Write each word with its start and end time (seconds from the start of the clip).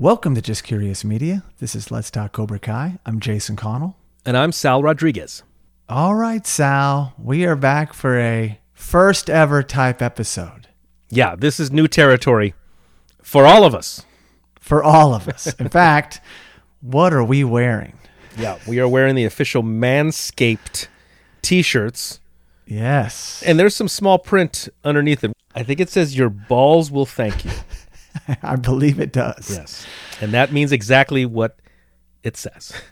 Welcome 0.00 0.34
to 0.34 0.40
Just 0.40 0.64
Curious 0.64 1.04
Media. 1.04 1.42
This 1.58 1.74
is 1.74 1.90
Let's 1.90 2.10
Talk 2.10 2.32
Cobra 2.32 2.58
Kai. 2.58 2.98
I'm 3.04 3.20
Jason 3.20 3.54
Connell. 3.54 3.98
And 4.24 4.34
I'm 4.34 4.50
Sal 4.50 4.82
Rodriguez. 4.82 5.42
All 5.90 6.14
right, 6.14 6.46
Sal, 6.46 7.12
we 7.18 7.44
are 7.44 7.54
back 7.54 7.92
for 7.92 8.18
a 8.18 8.58
first 8.72 9.28
ever 9.28 9.62
type 9.62 10.00
episode 10.00 10.68
Yeah, 11.10 11.36
this 11.36 11.60
is 11.60 11.70
new 11.70 11.86
territory 11.86 12.54
for 13.22 13.44
all 13.44 13.62
of 13.64 13.74
us. 13.74 14.06
for 14.58 14.82
all 14.82 15.12
of 15.12 15.28
us. 15.28 15.52
In 15.60 15.68
fact, 15.80 16.22
what 16.80 17.12
are 17.12 17.22
we 17.24 17.44
wearing? 17.44 17.98
Yeah, 18.38 18.58
we 18.66 18.80
are 18.80 18.88
wearing 18.88 19.16
the 19.16 19.26
official 19.26 19.62
Manscaped 19.62 20.88
t 21.42 21.60
shirts, 21.60 22.20
Yes. 22.66 23.42
and 23.44 23.58
there's 23.60 23.76
some 23.76 23.88
small 23.88 24.18
print 24.18 24.70
underneath 24.82 25.22
it. 25.24 25.32
I 25.54 25.62
think 25.62 25.78
it 25.78 25.90
says, 25.90 26.16
Your 26.16 26.30
balls 26.30 26.90
will 26.90 27.04
thank 27.04 27.44
you. 27.44 27.50
I 28.42 28.56
believe 28.56 29.00
it 29.00 29.12
does. 29.12 29.50
Yes. 29.50 29.86
And 30.20 30.32
that 30.32 30.52
means 30.52 30.72
exactly 30.72 31.24
what 31.26 31.58
it 32.22 32.36
says. 32.36 32.72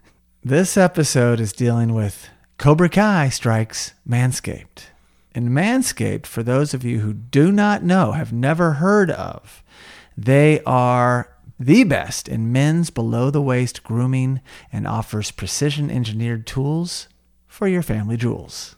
This 0.44 0.76
episode 0.76 1.40
is 1.40 1.52
dealing 1.52 1.92
with 1.94 2.30
Cobra 2.58 2.88
Kai 2.88 3.28
strikes 3.28 3.92
Manscaped. 4.08 4.84
And 5.34 5.50
Manscaped, 5.50 6.26
for 6.26 6.44
those 6.44 6.72
of 6.72 6.84
you 6.84 7.00
who 7.00 7.12
do 7.12 7.50
not 7.50 7.82
know, 7.82 8.12
have 8.12 8.32
never 8.32 8.74
heard 8.74 9.10
of, 9.10 9.64
they 10.16 10.62
are 10.64 11.36
the 11.58 11.82
best 11.82 12.28
in 12.28 12.52
men's 12.52 12.88
below 12.88 13.30
the 13.30 13.42
waist 13.42 13.82
grooming 13.82 14.40
and 14.72 14.86
offers 14.86 15.32
precision 15.32 15.90
engineered 15.90 16.46
tools 16.46 17.08
for 17.48 17.66
your 17.66 17.82
family 17.82 18.16
jewels. 18.16 18.76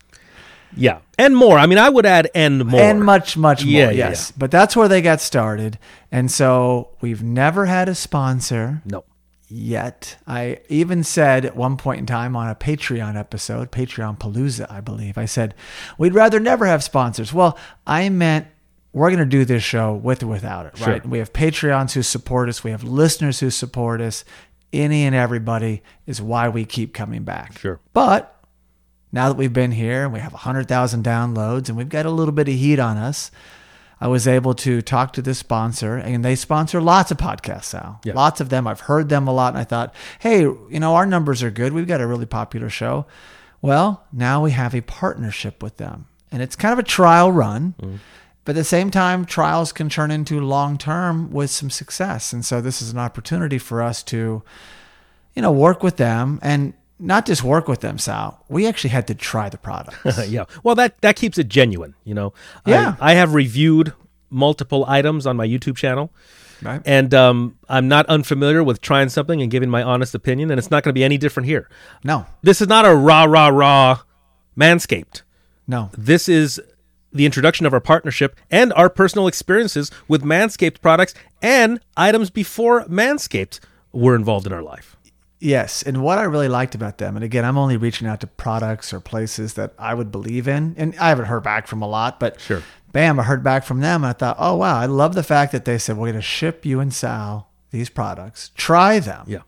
Yeah. 0.77 0.99
And 1.19 1.37
more. 1.37 1.59
I 1.59 1.67
mean, 1.67 1.79
I 1.79 1.89
would 1.89 2.07
add 2.07 2.31
and 2.35 2.65
more. 2.65 2.81
And 2.81 3.05
much, 3.05 3.37
much 3.37 3.65
more. 3.65 3.73
Yeah, 3.73 3.91
yeah, 3.91 4.09
yes. 4.11 4.31
But 4.33 4.51
that's 4.51 4.77
where 4.77 4.89
they 4.89 5.03
got 5.03 5.21
started. 5.21 5.79
And 6.13 6.31
so 6.31 6.91
we've 7.01 7.23
never 7.23 7.67
had 7.67 7.89
a 7.89 7.95
sponsor 7.95 8.83
No. 8.85 9.05
yet. 9.49 10.17
I 10.27 10.61
even 10.69 11.03
said 11.05 11.45
at 11.45 11.57
one 11.57 11.77
point 11.77 12.01
in 12.01 12.07
time 12.07 12.37
on 12.37 12.49
a 12.49 12.55
Patreon 12.55 13.17
episode, 13.17 13.71
Patreon 13.73 14.19
Palooza, 14.19 14.71
I 14.71 14.81
believe, 14.81 15.19
I 15.19 15.25
said, 15.25 15.55
we'd 15.99 16.15
rather 16.15 16.39
never 16.41 16.67
have 16.67 16.83
sponsors. 16.85 17.33
Well, 17.35 17.59
I 17.87 18.09
meant 18.09 18.47
we're 18.93 19.09
going 19.11 19.19
to 19.21 19.25
do 19.25 19.45
this 19.45 19.63
show 19.63 19.93
with 19.95 20.23
or 20.23 20.27
without 20.29 20.67
it, 20.67 20.77
Sure. 20.79 20.87
right? 20.89 21.07
We 21.07 21.19
have 21.19 21.33
Patreons 21.33 21.93
who 21.93 22.03
support 22.03 22.49
us, 22.49 22.65
we 22.65 22.71
have 22.71 22.83
listeners 22.85 23.41
who 23.41 23.51
support 23.51 24.01
us. 24.01 24.25
Any 24.73 25.05
and 25.05 25.17
everybody 25.17 25.83
is 26.07 26.23
why 26.23 26.49
we 26.49 26.65
keep 26.65 26.95
coming 26.95 27.25
back. 27.25 27.59
Sure. 27.59 27.81
But 27.93 28.40
now 29.13 29.29
that 29.29 29.37
we've 29.37 29.53
been 29.53 29.73
here 29.73 30.05
and 30.05 30.13
we 30.13 30.21
have 30.21 30.33
100,000 30.33 31.05
downloads 31.05 31.69
and 31.69 31.77
we've 31.77 31.89
got 31.89 32.07
a 32.07 32.11
little 32.11 32.33
bit 32.33 32.49
of 32.49 32.55
heat 32.55 32.79
on 32.79 32.97
us, 32.97 33.31
I 34.01 34.09
was 34.09 34.27
able 34.27 34.55
to 34.55 34.81
talk 34.81 35.13
to 35.13 35.23
this 35.23 35.39
sponsor, 35.39 35.97
and 35.97 36.25
they 36.25 36.35
sponsor 36.35 36.81
lots 36.81 37.11
of 37.11 37.19
podcasts, 37.19 37.65
Sal. 37.65 38.01
Yeah. 38.03 38.15
Lots 38.15 38.41
of 38.41 38.49
them. 38.49 38.67
I've 38.67 38.81
heard 38.81 39.11
them 39.11 39.29
a 39.29 39.33
lot, 39.33 39.53
and 39.53 39.59
I 39.59 39.65
thought, 39.65 39.95
hey, 40.21 40.41
you 40.41 40.81
know, 40.81 40.95
our 40.95 41.05
numbers 41.05 41.43
are 41.43 41.51
good. 41.51 41.75
We've 41.75 41.87
got 41.87 42.01
a 42.01 42.07
really 42.07 42.25
popular 42.25 42.71
show. 42.71 43.05
Well, 43.61 44.07
now 44.11 44.43
we 44.43 44.53
have 44.53 44.75
a 44.75 44.81
partnership 44.81 45.63
with 45.63 45.77
them, 45.77 46.07
and 46.33 46.41
it's 46.41 46.57
kind 46.57 46.73
of 46.73 46.79
a 46.79 46.83
trial 46.83 47.31
run. 47.31 47.75
Mm-hmm. 47.79 47.97
But 48.47 48.53
at 48.53 48.61
the 48.61 48.65
same 48.65 48.91
time, 48.91 49.27
trials 49.27 49.71
can 49.71 49.91
turn 49.91 50.11
into 50.11 50.41
long 50.41 50.79
term 50.79 51.31
with 51.31 51.51
some 51.51 51.69
success. 51.69 52.33
And 52.33 52.43
so 52.43 52.63
this 52.63 52.81
is 52.81 52.91
an 52.91 52.99
opportunity 52.99 53.59
for 53.59 53.83
us 53.83 54.03
to, 54.05 54.43
you 55.35 55.43
know, 55.43 55.53
work 55.53 55.83
with 55.83 55.99
them 55.99 56.39
and 56.43 56.73
not 57.01 57.27
just 57.27 57.43
work 57.43 57.67
with 57.67 57.81
them, 57.81 57.99
Sal. 57.99 58.45
We 58.49 58.67
actually 58.67 58.91
had 58.91 59.07
to 59.09 59.15
try 59.15 59.49
the 59.49 59.59
products. 59.59 60.29
yeah. 60.29 60.45
Well, 60.63 60.75
that 60.77 61.01
that 61.01 61.17
keeps 61.17 61.39
it 61.39 61.49
genuine, 61.49 61.95
you 62.05 62.15
know. 62.15 62.33
Yeah. 62.67 62.97
I, 63.01 63.13
I 63.13 63.15
have 63.15 63.35
reviewed 63.35 63.93
multiple 64.29 64.85
items 64.87 65.27
on 65.27 65.37
my 65.37 65.47
YouTube 65.47 65.77
channel, 65.77 66.13
right? 66.63 66.81
and 66.85 67.13
um, 67.15 67.59
I'm 67.69 67.89
not 67.89 68.07
unfamiliar 68.07 68.63
with 68.63 68.81
trying 68.81 69.09
something 69.09 69.43
and 69.43 69.51
giving 69.51 69.71
my 69.71 69.83
honest 69.83 70.15
opinion, 70.15 70.51
and 70.51 70.59
it's 70.59 70.71
not 70.71 70.85
going 70.85 70.91
to 70.95 70.99
be 70.99 71.03
any 71.05 71.19
different 71.19 71.47
here. 71.49 71.69
No, 72.05 72.27
This 72.43 72.61
is 72.61 72.69
not 72.69 72.85
a 72.85 72.95
rah 72.95 73.25
rah 73.25 73.49
rah 73.49 74.01
Manscaped. 74.57 75.23
no. 75.67 75.91
This 75.97 76.29
is 76.29 76.61
the 77.13 77.27
introduction 77.27 77.67
of 77.67 77.73
our 77.73 77.81
partnership 77.81 78.37
and 78.53 78.73
our 78.75 78.89
personal 78.89 79.27
experiences 79.27 79.91
with 80.07 80.23
Manscaped 80.23 80.81
products 80.81 81.13
and 81.43 81.81
items 81.97 82.31
before 82.31 82.85
Manscaped 82.85 83.59
were 83.93 84.15
involved 84.15 84.47
in 84.47 84.53
our 84.53 84.63
life. 84.63 84.97
Yes, 85.43 85.83
and 85.83 86.03
what 86.03 86.19
I 86.19 86.25
really 86.25 86.49
liked 86.49 86.75
about 86.75 86.99
them, 86.99 87.17
and 87.17 87.25
again, 87.25 87.47
I'm 87.47 87.57
only 87.57 87.79
reaching 87.79 88.07
out 88.07 88.21
to 88.21 88.27
products 88.27 88.93
or 88.93 89.01
places 89.01 89.55
that 89.55 89.73
I 89.79 89.95
would 89.95 90.13
believe 90.13 90.47
in, 90.47 90.75
and 90.77 90.95
I 91.01 91.09
haven't 91.09 91.25
heard 91.27 91.43
back 91.43 91.67
from 91.67 91.81
a 91.81 91.89
lot, 91.89 92.21
but 92.21 92.39
Sure. 92.39 92.63
bam, 92.93 93.19
I 93.19 93.23
heard 93.23 93.43
back 93.43 93.65
from 93.65 93.81
them, 93.81 94.05
and 94.05 94.11
I 94.11 94.13
thought, 94.13 94.37
oh 94.39 94.57
wow, 94.57 94.79
I 94.79 94.85
love 94.85 95.15
the 95.15 95.23
fact 95.23 95.53
that 95.53 95.65
they 95.65 95.79
said 95.79 95.97
we're 95.97 96.09
going 96.09 96.17
to 96.17 96.23
ship 96.23 96.67
you 96.67 96.79
and 96.79 96.93
Sal 96.93 97.49
these 97.71 97.89
products, 97.89 98.51
try 98.57 98.99
them, 98.99 99.25
Yeah. 99.29 99.39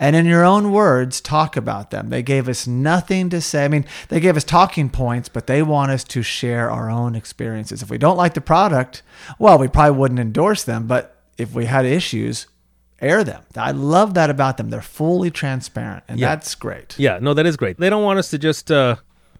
and 0.00 0.16
in 0.16 0.24
your 0.24 0.42
own 0.44 0.72
words, 0.72 1.20
talk 1.20 1.54
about 1.56 1.90
them. 1.90 2.08
They 2.08 2.22
gave 2.22 2.48
us 2.48 2.66
nothing 2.66 3.28
to 3.30 3.40
say. 3.42 3.64
I 3.64 3.68
mean, 3.68 3.84
they 4.08 4.20
gave 4.20 4.36
us 4.38 4.44
talking 4.44 4.88
points, 4.88 5.28
but 5.28 5.48
they 5.48 5.62
want 5.62 5.90
us 5.90 6.04
to 6.04 6.22
share 6.22 6.70
our 6.70 6.88
own 6.88 7.14
experiences. 7.14 7.82
If 7.82 7.90
we 7.90 7.98
don't 7.98 8.16
like 8.16 8.32
the 8.34 8.40
product, 8.40 9.02
well, 9.38 9.58
we 9.58 9.68
probably 9.68 9.98
wouldn't 9.98 10.20
endorse 10.20 10.62
them, 10.62 10.86
but 10.86 11.16
if 11.36 11.52
we 11.54 11.66
had 11.66 11.84
issues. 11.84 12.46
Air 13.02 13.24
them. 13.24 13.42
I 13.56 13.72
love 13.72 14.14
that 14.14 14.30
about 14.30 14.56
them. 14.56 14.70
They're 14.70 14.80
fully 14.80 15.30
transparent, 15.30 16.04
and 16.08 16.18
Yeah. 16.20 16.28
that's 16.28 16.54
great. 16.54 16.94
Yeah, 16.98 17.18
no, 17.20 17.34
that 17.34 17.44
is 17.44 17.56
great. 17.56 17.78
They 17.78 17.90
don't 17.90 18.04
want 18.04 18.18
us 18.20 18.30
to 18.30 18.38
just, 18.38 18.70
uh, 18.70 18.96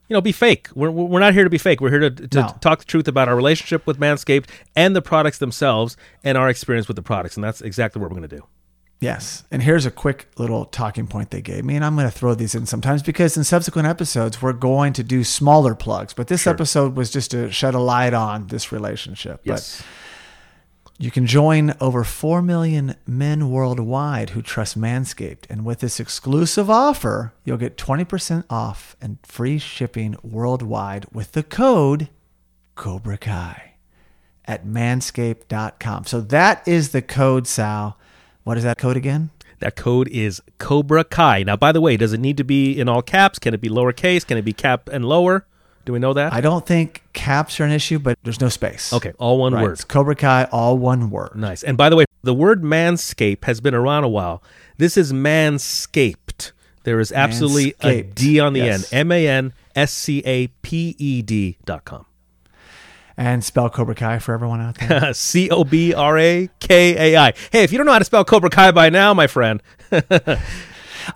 you 0.09 0.15
know, 0.15 0.21
be 0.21 0.33
fake. 0.33 0.69
We're, 0.75 0.91
we're 0.91 1.21
not 1.21 1.33
here 1.33 1.45
to 1.45 1.51
be 1.51 1.59
fake. 1.59 1.81
We're 1.81 1.91
here 1.91 2.11
to, 2.11 2.29
to 2.29 2.41
No. 2.41 2.57
talk 2.61 2.81
the 2.81 2.85
truth 2.85 3.07
about 3.09 3.29
our 3.29 3.37
relationship 3.37 3.87
with 3.87 3.99
Manscaped 4.01 4.47
and 4.77 4.95
the 4.97 5.01
products 5.01 5.39
themselves 5.39 5.97
and 6.25 6.37
our 6.37 6.49
experience 6.51 6.89
with 6.89 6.97
the 6.97 7.03
products. 7.03 7.37
And 7.37 7.45
that's 7.45 7.61
exactly 7.63 8.03
what 8.03 8.11
we're 8.11 8.17
going 8.19 8.29
to 8.29 8.37
do. 8.37 8.45
Yes. 9.01 9.43
And 9.51 9.63
here's 9.63 9.85
a 9.85 9.91
quick 9.91 10.29
little 10.39 10.65
talking 10.65 11.09
point 11.09 11.31
they 11.33 11.41
gave 11.43 11.65
me. 11.65 11.75
And 11.75 11.85
I'm 11.85 11.97
going 11.97 12.07
to 12.09 12.17
throw 12.17 12.35
these 12.35 12.55
in 12.55 12.67
sometimes 12.67 13.03
because 13.03 13.37
in 13.37 13.43
subsequent 13.45 13.89
episodes, 13.89 14.41
we're 14.41 14.53
going 14.53 14.93
to 14.93 15.03
do 15.03 15.25
smaller 15.25 15.75
plugs. 15.75 16.15
But 16.15 16.29
this 16.29 16.47
episode 16.47 16.95
was 16.95 17.11
just 17.11 17.33
to 17.33 17.51
shed 17.51 17.75
a 17.75 17.81
light 17.81 18.15
on 18.15 18.47
this 18.49 18.71
relationship. 18.71 19.41
Yes. 19.45 19.79
But 19.79 19.87
you 21.03 21.11
can 21.11 21.27
join 21.27 21.75
over 21.81 22.05
4 22.05 22.41
million 22.43 22.95
men 23.09 23.51
worldwide 23.51 24.31
who 24.31 24.41
trust 24.41 24.79
Manscaped. 24.79 25.51
And 25.51 25.65
with 25.65 25.81
this 25.81 25.99
exclusive 25.99 26.71
offer, 26.71 27.35
you'll 27.45 27.57
get 27.57 27.77
20% 27.77 28.45
off 28.49 28.95
and 29.01 29.19
free 29.25 29.59
shipping 29.59 30.15
worldwide 30.23 31.07
with 31.13 31.33
the 31.33 31.43
code 31.43 32.09
Cobra 32.77 33.19
Kai 33.19 33.73
at 34.45 34.65
manscaped.com. 34.65 36.05
So 36.05 36.21
that 36.21 36.69
is 36.69 36.91
the 36.91 37.03
code, 37.03 37.49
Sal. 37.49 37.99
What 38.45 38.57
is 38.57 38.63
that 38.63 38.79
code 38.79 38.97
again? 38.97 39.31
That 39.59 39.75
code 39.75 40.07
is 40.07 40.41
Cobra 40.59 41.03
Kai. 41.03 41.43
Now, 41.43 41.57
by 41.57 41.73
the 41.73 41.81
way, 41.81 41.97
does 41.97 42.13
it 42.13 42.21
need 42.21 42.37
to 42.37 42.45
be 42.45 42.79
in 42.79 42.89
all 42.89 43.03
caps? 43.03 43.41
Can 43.41 43.55
it 43.55 43.61
be 43.61 43.69
lowercase? 43.69 44.25
Can 44.25 44.39
it 44.39 44.45
be 44.45 44.53
cap 44.53 44.89
and 44.89 45.05
lower? 45.05 45.49
Do 45.85 45.93
we 45.93 45.99
know 45.99 46.13
that? 46.13 46.33
I 46.33 46.41
don't 46.41 46.65
think 46.65 47.03
caps 47.13 47.59
are 47.61 47.65
an 47.65 47.73
issue, 47.73 47.99
but 47.99 48.17
there's 48.23 48.41
no 48.41 48.49
space. 48.49 48.93
okay, 48.93 49.13
all 49.19 49.39
one 49.39 49.53
Right. 49.53 49.63
word. 49.65 49.73
It's 49.73 49.85
Cobra 49.85 50.15
Kai, 50.15 50.45
all 50.53 50.79
one 50.79 51.11
word. 51.11 51.33
Nice. 51.35 51.63
And 51.63 51.77
by 51.77 51.89
the 51.91 51.97
way, 51.97 52.05
the 52.23 52.35
word 52.35 52.63
manscape 52.63 53.45
has 53.45 53.61
been 53.61 53.75
around 53.75 54.05
a 54.05 54.09
while. 54.09 54.43
This 54.79 54.97
is 54.97 55.13
manscaped. 55.13 56.53
There 56.85 57.01
is 57.01 57.13
absolutely 57.13 57.75
a 57.81 58.03
Manscaped. 58.05 58.15
D 58.15 58.41
on 58.41 58.53
the 58.53 58.61
Yes. 58.61 58.93
end. 58.93 59.01
M 59.09 59.13
A 59.13 59.29
N 59.29 59.53
S 59.75 59.93
C 59.93 60.23
A 60.25 60.47
P 60.63 60.95
E 60.99 61.23
D 61.23 61.57
dot 61.65 61.85
com. 61.85 62.07
And 63.17 63.45
spell 63.45 63.69
Cobra 63.69 63.95
Kai 63.95 64.19
for 64.21 64.35
everyone 64.35 64.61
out 64.61 64.77
there. 64.79 65.13
C 65.15 65.51
O 65.51 65.65
B 65.65 65.93
R 65.95 66.19
A 66.19 66.49
K 66.61 67.15
A 67.15 67.19
I. 67.21 67.33
Hey, 67.51 67.63
if 67.63 67.71
you 67.73 67.79
don't 67.79 67.87
know 67.87 67.93
how 67.93 67.99
to 67.99 68.05
spell 68.05 68.25
Cobra 68.25 68.51
Kai 68.51 68.71
by 68.73 68.89
now, 68.89 69.13
my 69.15 69.27
friend, 69.27 69.63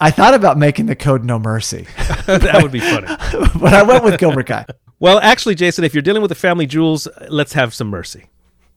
I 0.00 0.10
thought 0.10 0.34
about 0.34 0.58
making 0.58 0.86
the 0.86 0.96
code 0.96 1.24
No 1.24 1.38
Mercy, 1.38 1.86
that 2.26 2.60
would 2.62 2.72
be 2.72 2.80
funny. 2.80 3.06
but 3.60 3.74
I 3.74 3.82
went 3.82 4.04
with 4.04 4.20
Cobra 4.20 4.44
Kai. 4.44 4.66
Well, 4.98 5.18
actually, 5.20 5.54
Jason, 5.54 5.84
if 5.84 5.94
you're 5.94 6.02
dealing 6.02 6.22
with 6.22 6.30
the 6.30 6.34
family 6.34 6.66
jewels, 6.66 7.06
let's 7.28 7.52
have 7.52 7.74
some 7.74 7.88
mercy. 7.88 8.26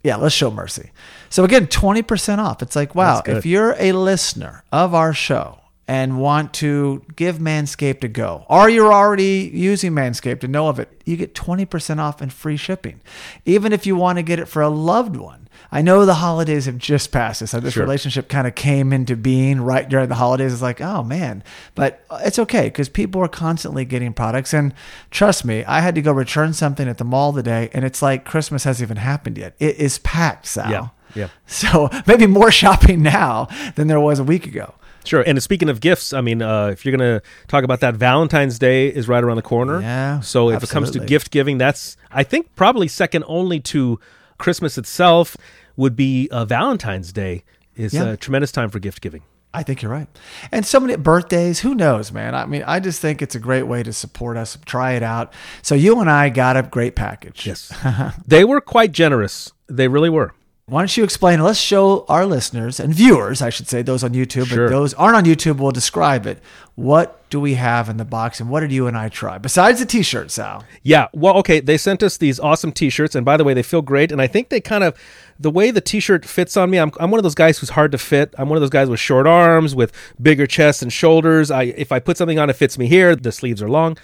Yeah, 0.03 0.15
let's 0.15 0.35
show 0.35 0.49
mercy. 0.49 0.91
So 1.29 1.43
again, 1.43 1.67
20% 1.67 2.37
off. 2.39 2.61
It's 2.61 2.75
like, 2.75 2.95
wow, 2.95 3.21
if 3.25 3.45
you're 3.45 3.75
a 3.77 3.91
listener 3.91 4.63
of 4.71 4.93
our 4.93 5.13
show 5.13 5.59
and 5.87 6.19
want 6.19 6.53
to 6.55 7.03
give 7.15 7.37
Manscaped 7.37 8.03
a 8.03 8.07
go, 8.07 8.45
or 8.49 8.69
you're 8.69 8.93
already 8.93 9.49
using 9.53 9.91
Manscaped 9.91 10.43
and 10.43 10.53
know 10.53 10.69
of 10.69 10.79
it, 10.79 11.01
you 11.05 11.17
get 11.17 11.35
20% 11.35 11.99
off 11.99 12.21
and 12.21 12.31
free 12.31 12.57
shipping. 12.57 13.01
Even 13.45 13.73
if 13.73 13.85
you 13.85 13.95
want 13.95 14.17
to 14.17 14.23
get 14.23 14.39
it 14.39 14.47
for 14.47 14.61
a 14.61 14.69
loved 14.69 15.15
one. 15.15 15.48
I 15.71 15.81
know 15.81 16.05
the 16.05 16.15
holidays 16.15 16.65
have 16.65 16.77
just 16.77 17.11
passed. 17.11 17.45
So 17.47 17.59
this 17.59 17.73
Sure. 17.75 17.83
relationship 17.83 18.27
kind 18.29 18.47
of 18.47 18.55
came 18.55 18.91
into 18.91 19.15
being 19.15 19.61
right 19.61 19.87
during 19.87 20.09
the 20.09 20.15
holidays. 20.15 20.51
It's 20.53 20.61
like, 20.61 20.81
oh 20.81 21.03
man, 21.03 21.43
but 21.75 22.03
it's 22.21 22.39
okay 22.39 22.63
because 22.65 22.89
people 22.89 23.21
are 23.21 23.27
constantly 23.27 23.85
getting 23.85 24.13
products. 24.13 24.53
And 24.53 24.73
trust 25.11 25.45
me, 25.45 25.63
I 25.65 25.81
had 25.81 25.95
to 25.95 26.01
go 26.01 26.11
return 26.11 26.53
something 26.53 26.87
at 26.87 26.97
the 26.97 27.03
mall 27.05 27.33
today, 27.33 27.69
and 27.73 27.85
it's 27.85 28.01
like 28.01 28.25
Christmas 28.25 28.63
hasn't 28.63 28.87
even 28.87 28.97
happened 28.97 29.37
yet. 29.37 29.55
It 29.59 29.75
is 29.77 29.99
packed, 29.99 30.47
Sal. 30.47 30.71
Yeah, 30.71 30.87
yeah. 31.15 31.27
So 31.45 31.89
maybe 32.07 32.25
more 32.27 32.51
shopping 32.51 33.01
now 33.03 33.47
than 33.75 33.87
there 33.87 33.99
was 33.99 34.19
a 34.19 34.23
week 34.23 34.45
ago. 34.47 34.73
Sure. 35.05 35.21
And 35.25 35.41
speaking 35.41 35.69
of 35.69 35.79
gifts, 35.79 36.13
I 36.13 36.21
mean, 36.21 36.41
uh, 36.41 36.67
if 36.67 36.85
you're 36.85 36.95
going 36.95 37.19
to 37.19 37.25
talk 37.47 37.63
about 37.63 37.79
that, 37.79 37.95
Valentine's 37.95 38.59
Day 38.59 38.89
is 38.89 39.07
right 39.07 39.23
around 39.23 39.37
the 39.37 39.41
corner. 39.41 39.81
Yeah, 39.81 40.19
So 40.19 40.49
if 40.49 40.61
it 40.61 40.69
comes 40.69 40.91
to 40.91 40.99
gift 40.99 41.31
giving, 41.31 41.57
that's, 41.57 41.95
I 42.11 42.23
think, 42.23 42.53
probably 42.55 42.87
second 42.89 43.23
only 43.25 43.59
to 43.61 43.99
Christmas 44.39 44.77
itself 44.77 45.37
would 45.77 45.95
be 45.95 46.27
uh, 46.31 46.45
Valentine's 46.45 47.13
Day 47.13 47.43
is 47.75 47.93
Yeah. 47.93 48.05
a 48.05 48.17
tremendous 48.17 48.51
time 48.51 48.69
for 48.69 48.79
gift 48.79 49.01
giving. 49.01 49.21
I 49.53 49.63
think 49.63 49.81
you're 49.81 49.91
right. 49.91 50.07
And 50.51 50.63
so 50.65 50.79
many 50.79 50.95
birthdays, 50.95 51.61
who 51.61 51.73
knows, 51.73 52.11
man? 52.11 52.35
I 52.35 52.45
mean, 52.45 52.63
I 52.67 52.79
just 52.79 53.01
think 53.01 53.21
it's 53.21 53.33
a 53.33 53.39
great 53.39 53.63
way 53.63 53.81
to 53.81 53.91
support 53.91 54.37
us. 54.37 54.57
Try 54.65 54.91
it 54.93 55.01
out. 55.01 55.33
So 55.63 55.73
you 55.73 55.99
and 56.01 56.09
I 56.09 56.29
got 56.29 56.55
a 56.55 56.61
great 56.63 56.95
package. 56.95 57.47
Yes. 57.47 57.73
they 58.27 58.43
were 58.43 58.61
quite 58.61 58.91
generous. 58.91 59.51
They 59.67 59.87
really 59.87 60.09
were. 60.09 60.33
Why 60.69 60.81
don't 60.81 60.95
you 60.97 61.03
explain? 61.03 61.41
Let's 61.41 61.59
show 61.59 62.05
our 62.07 62.25
listeners 62.25 62.79
and 62.79 62.93
viewers, 62.93 63.41
I 63.41 63.49
should 63.49 63.67
say, 63.67 63.81
those 63.81 64.03
on 64.03 64.11
YouTube, 64.11 64.45
Sure. 64.47 64.67
but 64.67 64.71
those 64.75 64.93
aren't 64.93 65.15
on 65.15 65.25
YouTube, 65.25 65.57
we'll 65.57 65.71
describe 65.71 66.25
it. 66.27 66.39
What 66.75 67.29
do 67.29 67.39
we 67.39 67.55
have 67.55 67.89
in 67.89 67.97
the 67.97 68.05
box 68.05 68.39
and 68.39 68.49
what 68.49 68.61
did 68.61 68.71
you 68.71 68.87
and 68.87 68.97
I 68.97 69.09
try? 69.09 69.37
Besides 69.37 69.79
the 69.79 69.85
t 69.85 70.01
shirt, 70.01 70.31
Sal. 70.31 70.63
Yeah. 70.83 71.07
Well, 71.13 71.35
okay. 71.37 71.59
They 71.59 71.77
sent 71.77 72.01
us 72.03 72.17
these 72.17 72.39
awesome 72.39 72.71
T-shirts, 72.71 73.15
and 73.15 73.25
by 73.25 73.35
the 73.37 73.43
way, 73.43 73.53
they 73.53 73.63
feel 73.63 73.81
great. 73.81 74.11
And 74.11 74.21
I 74.21 74.27
think 74.27 74.49
they 74.49 74.61
kind 74.61 74.83
of, 74.83 74.97
the 75.39 75.49
way 75.51 75.71
the 75.71 75.81
T-shirt 75.81 76.25
fits 76.25 76.55
on 76.55 76.69
me, 76.69 76.77
I'm, 76.77 76.91
I'm 76.99 77.11
one 77.11 77.19
of 77.19 77.23
those 77.23 77.35
guys 77.35 77.59
who's 77.59 77.69
hard 77.71 77.91
to 77.91 77.97
fit. 77.97 78.33
I'm 78.37 78.47
one 78.49 78.55
of 78.57 78.61
those 78.61 78.69
guys 78.69 78.89
with 78.89 78.99
short 78.99 79.27
arms, 79.27 79.75
with 79.75 79.91
bigger 80.21 80.47
chest 80.47 80.81
and 80.81 80.91
shoulders. 80.93 81.51
I 81.51 81.63
if 81.63 81.91
I 81.91 81.99
put 81.99 82.17
something 82.17 82.39
on, 82.39 82.49
it 82.49 82.53
fits 82.55 82.77
me 82.77 82.87
here. 82.87 83.15
The 83.15 83.31
sleeves 83.31 83.61
are 83.61 83.69
long. 83.69 83.97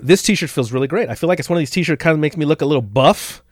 This 0.00 0.22
T-shirt 0.22 0.50
feels 0.50 0.72
really 0.72 0.86
great. 0.88 1.08
I 1.08 1.14
feel 1.14 1.28
like 1.28 1.38
it's 1.38 1.48
one 1.48 1.56
of 1.56 1.60
these 1.60 1.70
T-shirts 1.70 2.02
kind 2.02 2.12
of 2.14 2.20
makes 2.20 2.36
me 2.36 2.44
look 2.44 2.62
a 2.62 2.66
little 2.66 2.82
buff. 2.82 3.42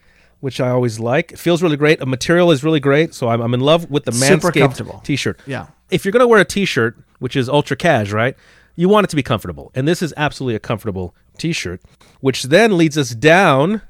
Which 0.40 0.60
I 0.60 0.68
always 0.68 1.00
like. 1.00 1.32
It 1.32 1.38
feels 1.38 1.62
really 1.62 1.76
great. 1.76 1.98
The 1.98 2.06
material 2.06 2.50
is 2.50 2.62
really 2.62 2.80
great. 2.80 3.14
So 3.14 3.28
I'm, 3.28 3.40
I'm 3.40 3.54
in 3.54 3.60
love 3.60 3.90
with 3.90 4.04
the 4.04 4.12
Super 4.12 4.52
Manscaped 4.52 5.02
t-shirt. 5.02 5.40
Yeah. 5.46 5.68
If 5.90 6.04
you're 6.04 6.12
going 6.12 6.20
to 6.20 6.28
wear 6.28 6.40
a 6.40 6.44
t-shirt, 6.44 6.96
which 7.18 7.36
is 7.36 7.48
ultra 7.48 7.76
cash, 7.76 8.12
right? 8.12 8.36
You 8.74 8.88
want 8.88 9.04
it 9.04 9.10
to 9.10 9.16
be 9.16 9.22
comfortable. 9.22 9.72
And 9.74 9.88
this 9.88 10.02
is 10.02 10.12
absolutely 10.16 10.54
a 10.54 10.60
comfortable 10.60 11.14
t-shirt, 11.38 11.80
which 12.20 12.44
then 12.44 12.76
leads 12.76 12.98
us 12.98 13.10
down 13.10 13.80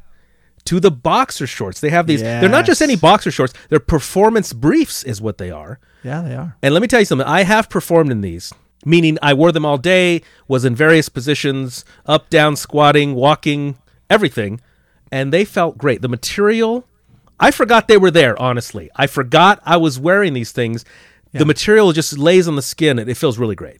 to 0.66 0.80
the 0.80 0.90
boxer 0.90 1.46
shorts. 1.46 1.80
They 1.80 1.90
have 1.90 2.06
these 2.06 2.20
they're 2.22 2.48
not 2.48 2.66
just 2.66 2.82
any 2.82 2.96
boxer 2.96 3.30
shorts, 3.30 3.54
they're 3.68 3.80
performance 3.80 4.52
briefs 4.52 5.02
is 5.04 5.20
what 5.20 5.38
they 5.38 5.50
are. 5.50 5.78
Yeah, 6.02 6.22
they 6.22 6.34
are. 6.34 6.56
And 6.62 6.74
let 6.74 6.82
me 6.82 6.88
tell 6.88 7.00
you 7.00 7.06
something. 7.06 7.26
I 7.26 7.42
have 7.44 7.70
performed 7.70 8.10
in 8.10 8.20
these, 8.20 8.52
meaning 8.84 9.18
I 9.22 9.34
wore 9.34 9.52
them 9.52 9.64
all 9.64 9.78
day, 9.78 10.22
was 10.48 10.64
in 10.64 10.74
various 10.74 11.08
positions, 11.08 11.84
up, 12.04 12.30
down, 12.30 12.56
squatting, 12.56 13.14
walking, 13.14 13.78
everything, 14.10 14.60
and 15.12 15.32
they 15.32 15.44
felt 15.44 15.78
great. 15.78 16.02
The 16.02 16.08
material, 16.08 16.86
I 17.38 17.50
forgot 17.50 17.88
they 17.88 17.96
were 17.96 18.10
there, 18.10 18.40
honestly. 18.40 18.90
I 18.96 19.06
forgot 19.06 19.60
I 19.64 19.76
was 19.76 19.98
wearing 19.98 20.32
these 20.32 20.52
things. 20.52 20.84
The 21.32 21.44
material 21.44 21.92
just 21.92 22.16
lays 22.16 22.48
on 22.48 22.56
the 22.56 22.62
skin 22.62 22.98
and 22.98 23.10
it 23.10 23.14
feels 23.16 23.36
really 23.38 23.54
great. 23.54 23.78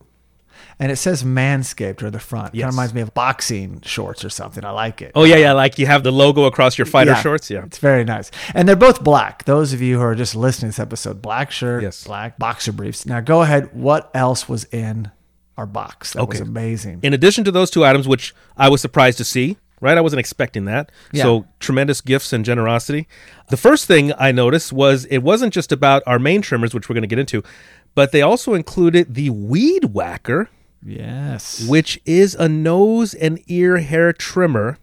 And 0.79 0.93
it 0.93 0.97
says 0.97 1.23
Manscaped 1.25 2.03
or 2.03 2.11
the 2.11 2.19
front. 2.21 2.49
Kind 2.49 2.57
Yes. 2.57 2.69
of 2.69 2.75
reminds 2.75 2.93
me 2.93 3.01
of 3.01 3.15
boxing 3.15 3.81
shorts 3.81 4.27
or 4.27 4.29
something. 4.29 4.63
I 4.63 4.71
like 4.73 5.01
it. 5.01 5.13
Oh 5.15 5.25
yeah, 5.25 5.37
yeah, 5.37 5.53
like 5.55 5.79
you 5.79 5.87
have 5.87 6.03
the 6.03 6.11
logo 6.13 6.45
across 6.45 6.77
your 6.77 6.85
fighter 6.85 7.15
shorts, 7.15 7.49
yeah. 7.51 7.65
It's 7.65 7.79
very 7.79 8.05
nice. 8.05 8.31
And 8.55 8.69
they're 8.69 8.77
both 8.77 9.03
black. 9.03 9.45
Those 9.45 9.73
of 9.73 9.81
you 9.81 9.97
who 9.97 10.03
are 10.05 10.15
just 10.15 10.35
listening 10.37 10.71
to 10.73 10.77
this 10.77 10.79
episode, 10.83 11.23
black 11.23 11.51
shirt, 11.51 11.83
Yes. 11.83 12.05
black 12.05 12.39
boxer 12.39 12.73
briefs. 12.73 13.07
Now 13.07 13.21
go 13.21 13.41
ahead. 13.41 13.71
What 13.73 14.11
else 14.13 14.51
was 14.51 14.65
in 14.65 15.11
our 15.57 15.65
box? 15.67 16.13
That 16.13 16.29
was 16.29 16.41
amazing. 16.41 17.01
In 17.03 17.15
addition 17.15 17.45
to 17.45 17.51
those 17.51 17.71
two 17.71 17.83
items, 17.83 18.07
which 18.07 18.35
I 18.59 18.69
was 18.69 18.83
surprised 18.83 19.17
to 19.17 19.25
see, 19.25 19.57
right? 19.81 19.97
I 19.97 20.01
wasn't 20.01 20.21
expecting 20.21 20.65
that. 20.67 20.91
Yeah. 21.13 21.23
So 21.23 21.47
tremendous 21.61 22.01
gifts 22.01 22.33
and 22.33 22.45
generosity. 22.45 23.07
The 23.49 23.57
first 23.57 23.87
thing 23.87 24.13
I 24.19 24.33
noticed 24.33 24.73
was 24.73 25.05
it 25.07 25.19
wasn't 25.19 25.53
just 25.53 25.73
about 25.73 26.03
our 26.07 26.19
main 26.19 26.43
trimmers, 26.43 26.75
which 26.75 26.89
we're 26.89 26.95
going 26.95 27.03
to 27.03 27.09
get 27.09 27.19
into, 27.19 27.43
but 27.95 28.13
they 28.13 28.23
also 28.23 28.55
included 28.55 29.15
the 29.15 29.31
Weed 29.31 29.87
Whacker, 29.95 30.49
yes. 30.85 31.67
which 31.67 32.01
is 32.05 32.35
a 32.35 32.49
nose 32.49 33.15
and 33.15 33.43
ear 33.47 33.79
hair 33.79 34.13
trimmer. 34.13 34.79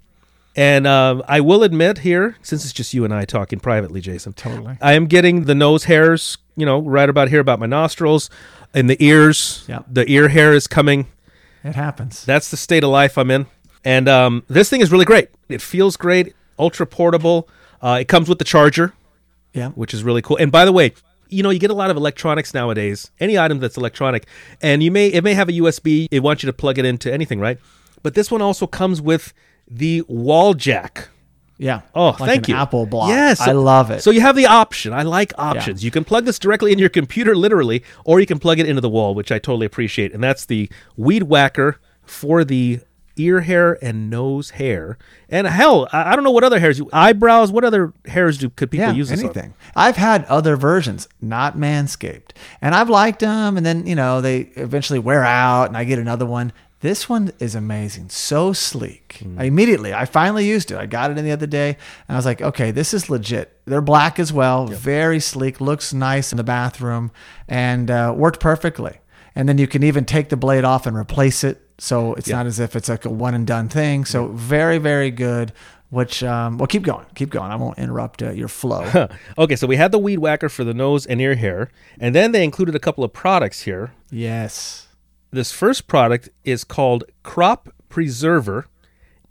And 0.55 0.85
um, 0.85 1.23
I 1.27 1.41
will 1.41 1.63
admit 1.63 1.99
here, 1.99 2.37
since 2.43 2.63
it's 2.63 2.73
just 2.73 2.93
you 2.93 3.03
and 3.05 3.13
I 3.13 3.25
talking 3.25 3.59
privately, 3.59 4.01
Jason, 4.01 4.33
Totally. 4.33 4.77
I 4.81 4.93
am 4.93 5.07
getting 5.07 5.45
the 5.45 5.55
nose 5.55 5.85
hairs, 5.85 6.37
you 6.55 6.65
know, 6.65 6.79
right 6.79 7.09
about 7.09 7.29
here, 7.29 7.39
about 7.39 7.59
my 7.59 7.65
nostrils, 7.65 8.29
and 8.73 8.87
the 8.87 9.03
ears. 9.03 9.65
Yeah. 9.67 9.79
The 9.87 10.09
ear 10.11 10.27
hair 10.27 10.53
is 10.53 10.67
coming. 10.67 11.07
It 11.63 11.75
happens. 11.75 12.23
That's 12.25 12.51
the 12.51 12.57
state 12.57 12.83
of 12.83 12.91
life 12.91 13.17
I'm 13.17 13.31
in. 13.31 13.47
And 13.85 14.07
um, 14.07 14.43
this 14.47 14.69
thing 14.69 14.81
is 14.81 14.91
really 14.91 15.05
great. 15.05 15.29
It 15.49 15.61
feels 15.61 15.97
great, 15.97 16.33
ultra 16.57 16.85
portable. 16.87 17.49
Uh, 17.81 17.97
it 18.01 18.07
comes 18.07 18.29
with 18.29 18.39
the 18.39 18.45
charger, 18.45 18.93
Yeah. 19.53 19.69
which 19.69 19.93
is 19.93 20.03
really 20.03 20.21
cool. 20.21 20.37
And 20.37 20.51
by 20.51 20.63
the 20.65 20.71
way, 20.71 20.93
you 21.29 21.43
know, 21.43 21.49
you 21.49 21.59
get 21.59 21.71
a 21.71 21.73
lot 21.75 21.89
of 21.89 21.97
electronics 21.97 22.53
nowadays. 22.53 23.11
Any 23.19 23.37
item 23.37 23.59
that's 23.59 23.75
electronic, 23.75 24.27
and 24.61 24.83
you 24.83 24.91
may 24.91 25.07
it 25.07 25.23
may 25.23 25.33
have 25.33 25.49
a 25.49 25.53
USB. 25.53 26.07
It 26.11 26.19
wants 26.21 26.43
you 26.43 26.47
to 26.47 26.53
plug 26.53 26.77
it 26.77 26.85
into 26.85 27.11
anything, 27.11 27.39
right? 27.39 27.57
But 28.03 28.13
this 28.13 28.29
one 28.29 28.41
also 28.41 28.67
comes 28.67 29.01
with 29.01 29.33
the 29.67 30.03
wall 30.07 30.53
jack. 30.53 31.09
Yeah. 31.57 31.81
Oh, 31.95 32.07
Like 32.09 32.17
thank 32.19 32.47
an 32.49 32.53
you. 32.55 32.59
Apple 32.59 32.85
block. 32.85 33.09
Yes, 33.09 33.39
I 33.41 33.51
love 33.53 33.89
it. 33.89 34.01
So 34.03 34.11
you 34.11 34.21
have 34.21 34.35
the 34.35 34.45
option. 34.47 34.91
I 34.93 35.03
like 35.03 35.31
options. 35.37 35.83
You 35.83 35.91
can 35.91 36.03
plug 36.03 36.25
this 36.25 36.37
directly 36.37 36.71
into 36.71 36.81
your 36.81 36.89
computer, 36.89 37.35
literally, 37.35 37.83
or 38.05 38.19
you 38.19 38.25
can 38.25 38.37
plug 38.39 38.59
it 38.59 38.67
into 38.67 38.81
the 38.81 38.89
wall, 38.89 39.15
which 39.15 39.31
I 39.31 39.39
totally 39.39 39.65
appreciate. 39.65 40.13
And 40.13 40.21
that's 40.23 40.45
the 40.45 40.69
Weed 40.97 41.23
Whacker 41.23 41.77
for 42.03 42.43
the 42.43 42.79
ear 43.15 43.41
hair 43.41 43.77
and 43.83 44.09
nose 44.09 44.51
hair. 44.51 44.97
And 45.29 45.47
hell, 45.47 45.87
I, 45.91 46.11
I 46.11 46.15
don't 46.15 46.23
know 46.23 46.31
what 46.31 46.43
other 46.43 46.59
hairs. 46.59 46.79
You, 46.79 46.89
eyebrows. 46.93 47.51
What 47.51 47.63
other 47.63 47.93
hairs 48.05 48.37
do 48.37 48.49
could 48.49 48.71
people 48.71 48.87
yeah, 48.87 48.93
use 48.93 49.09
this 49.09 49.19
on? 49.19 49.25
anything. 49.25 49.53
I've 49.75 49.97
had 49.97 50.25
other 50.25 50.55
versions, 50.55 51.07
not 51.21 51.57
Manscaped, 51.57 52.31
and 52.61 52.75
I've 52.75 52.89
liked 52.89 53.19
them. 53.19 53.57
And 53.57 53.65
then 53.65 53.85
you 53.85 53.95
know 53.95 54.21
they 54.21 54.41
eventually 54.55 54.99
wear 54.99 55.23
out, 55.23 55.67
and 55.67 55.77
I 55.77 55.83
get 55.83 55.99
another 55.99 56.25
one. 56.25 56.53
This 56.83 57.07
one 57.07 57.31
is 57.39 57.55
amazing, 57.55 58.09
so 58.09 58.51
sleek. 58.51 59.19
Hmm. 59.23 59.39
I 59.39 59.45
immediately, 59.45 59.93
I 59.93 60.03
finally 60.03 60.45
used 60.45 60.69
it. 60.69 60.77
I 60.77 60.85
got 60.85 61.11
it 61.11 61.17
in 61.17 61.23
the 61.23 61.31
other 61.31 61.47
day, 61.47 61.77
and 62.09 62.15
I 62.15 62.17
was 62.17 62.25
like, 62.25 62.41
okay, 62.41 62.71
this 62.71 62.93
is 62.93 63.09
legit. 63.09 63.57
They're 63.63 63.79
black 63.79 64.19
as 64.19 64.33
well, 64.33 64.67
very 64.67 65.21
sleek, 65.21 65.61
looks 65.61 65.93
nice 65.93 66.33
in 66.33 66.37
the 66.37 66.43
bathroom, 66.43 67.11
and 67.47 67.89
uh, 67.89 68.13
worked 68.13 68.41
perfectly. 68.41 68.99
And 69.35 69.49
then 69.49 69.57
you 69.57 69.67
can 69.67 69.83
even 69.83 70.05
take 70.05 70.29
the 70.29 70.37
blade 70.37 70.63
off 70.63 70.85
and 70.85 70.95
replace 70.95 71.43
it, 71.43 71.59
so 71.79 72.13
it's 72.13 72.29
not 72.29 72.45
as 72.45 72.59
if 72.59 72.75
it's 72.75 72.87
like 72.89 73.03
a 73.05 73.09
one 73.09 73.33
and 73.33 73.47
done 73.47 73.67
thing. 73.67 74.05
So 74.05 74.27
very, 74.27 74.77
very 74.77 75.09
good. 75.11 75.51
Which, 75.89 76.23
um, 76.23 76.57
well, 76.57 76.65
keep 76.65 76.81
going, 76.81 77.05
keep 77.13 77.29
going. 77.29 77.51
I 77.51 77.55
won't 77.55 77.77
interrupt 77.77 78.23
uh, 78.23 78.31
your 78.31 78.47
flow. 78.47 79.09
Okay, 79.37 79.55
so 79.55 79.67
we 79.67 79.75
had 79.75 79.91
the 79.91 79.99
Weed 79.99 80.17
Whacker 80.19 80.49
for 80.49 80.63
the 80.63 80.73
nose 80.73 81.05
and 81.05 81.21
ear 81.21 81.35
hair, 81.35 81.69
and 81.99 82.15
then 82.15 82.31
they 82.31 82.43
included 82.43 82.73
a 82.73 82.79
couple 82.79 83.03
of 83.03 83.13
products 83.13 83.61
here. 83.61 83.93
yes. 84.09 84.87
This 85.31 85.51
first 85.51 85.87
product 85.87 86.29
is 86.43 86.63
called 86.63 87.05
Crop 87.23 87.69
Preserver, 87.89 88.67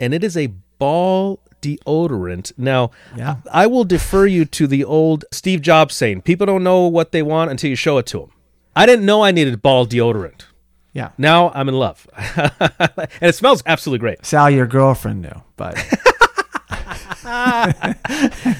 and 0.00 0.12
it 0.12 0.24
is 0.24 0.36
a 0.36 0.48
ball 0.78 1.38
deodorant. 1.60 2.52
Now, 2.58 2.90
Yeah. 3.16 3.36
I 3.52 3.66
will 3.68 3.84
defer 3.84 4.26
you 4.26 4.44
to 4.46 4.66
the 4.66 4.84
old 4.84 5.24
Steve 5.30 5.62
Jobs 5.62 5.94
saying, 5.94 6.22
people 6.22 6.44
don't 6.46 6.64
know 6.64 6.86
what 6.88 7.12
they 7.12 7.22
want 7.22 7.50
until 7.52 7.70
you 7.70 7.76
show 7.76 7.98
it 7.98 8.06
to 8.06 8.18
them. 8.18 8.32
I 8.74 8.86
didn't 8.86 9.04
know 9.04 9.22
I 9.22 9.30
needed 9.30 9.60
ball 9.62 9.86
deodorant. 9.86 10.44
Yeah. 10.92 11.10
Now 11.18 11.50
I'm 11.54 11.68
in 11.68 11.74
love. 11.74 12.06
and 12.36 13.10
it 13.20 13.34
smells 13.34 13.62
absolutely 13.66 14.00
great. 14.00 14.24
Sal, 14.26 14.50
your 14.50 14.66
girlfriend 14.66 15.22
knew, 15.22 15.42
but 15.56 15.74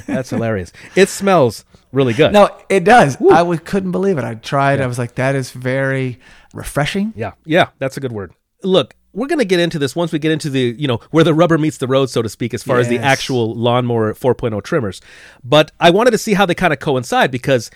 That's 0.06 0.30
hilarious. 0.30 0.72
It 0.96 1.08
smells 1.08 1.64
really 1.92 2.14
good. 2.14 2.32
no, 2.32 2.56
it 2.68 2.84
does. 2.84 3.16
I 3.16 3.38
w- 3.38 3.58
couldn't 3.60 3.92
believe 3.92 4.18
it. 4.18 4.24
I 4.24 4.34
tried. 4.34 4.80
I 4.80 4.86
was 4.86 4.98
like, 4.98 5.16
that 5.16 5.34
is 5.34 5.50
very 5.50 6.20
refreshing. 6.54 7.12
Yeah, 7.16 7.32
yeah, 7.44 7.68
that's 7.78 7.96
a 7.96 8.00
good 8.00 8.12
word. 8.12 8.32
Look, 8.62 8.94
we're 9.12 9.26
going 9.26 9.40
to 9.40 9.44
get 9.44 9.60
into 9.60 9.78
this 9.78 9.94
once 9.94 10.12
we 10.12 10.18
get 10.18 10.32
into 10.32 10.48
the, 10.48 10.74
you 10.78 10.86
know, 10.88 11.00
where 11.10 11.24
the 11.24 11.34
rubber 11.34 11.58
meets 11.58 11.78
the 11.78 11.88
road, 11.88 12.06
so 12.08 12.22
to 12.22 12.28
speak, 12.28 12.54
as 12.54 12.62
far 12.62 12.78
as 12.78 12.88
the 12.88 12.98
actual 12.98 13.54
lawnmower 13.54 14.14
4.0 14.14 14.62
trimmers. 14.62 15.00
But 15.44 15.72
I 15.80 15.90
wanted 15.90 16.12
to 16.12 16.18
see 16.18 16.32
how 16.34 16.46
they 16.46 16.54
kind 16.54 16.72
of 16.72 16.78
coincide 16.78 17.30
because 17.30 17.70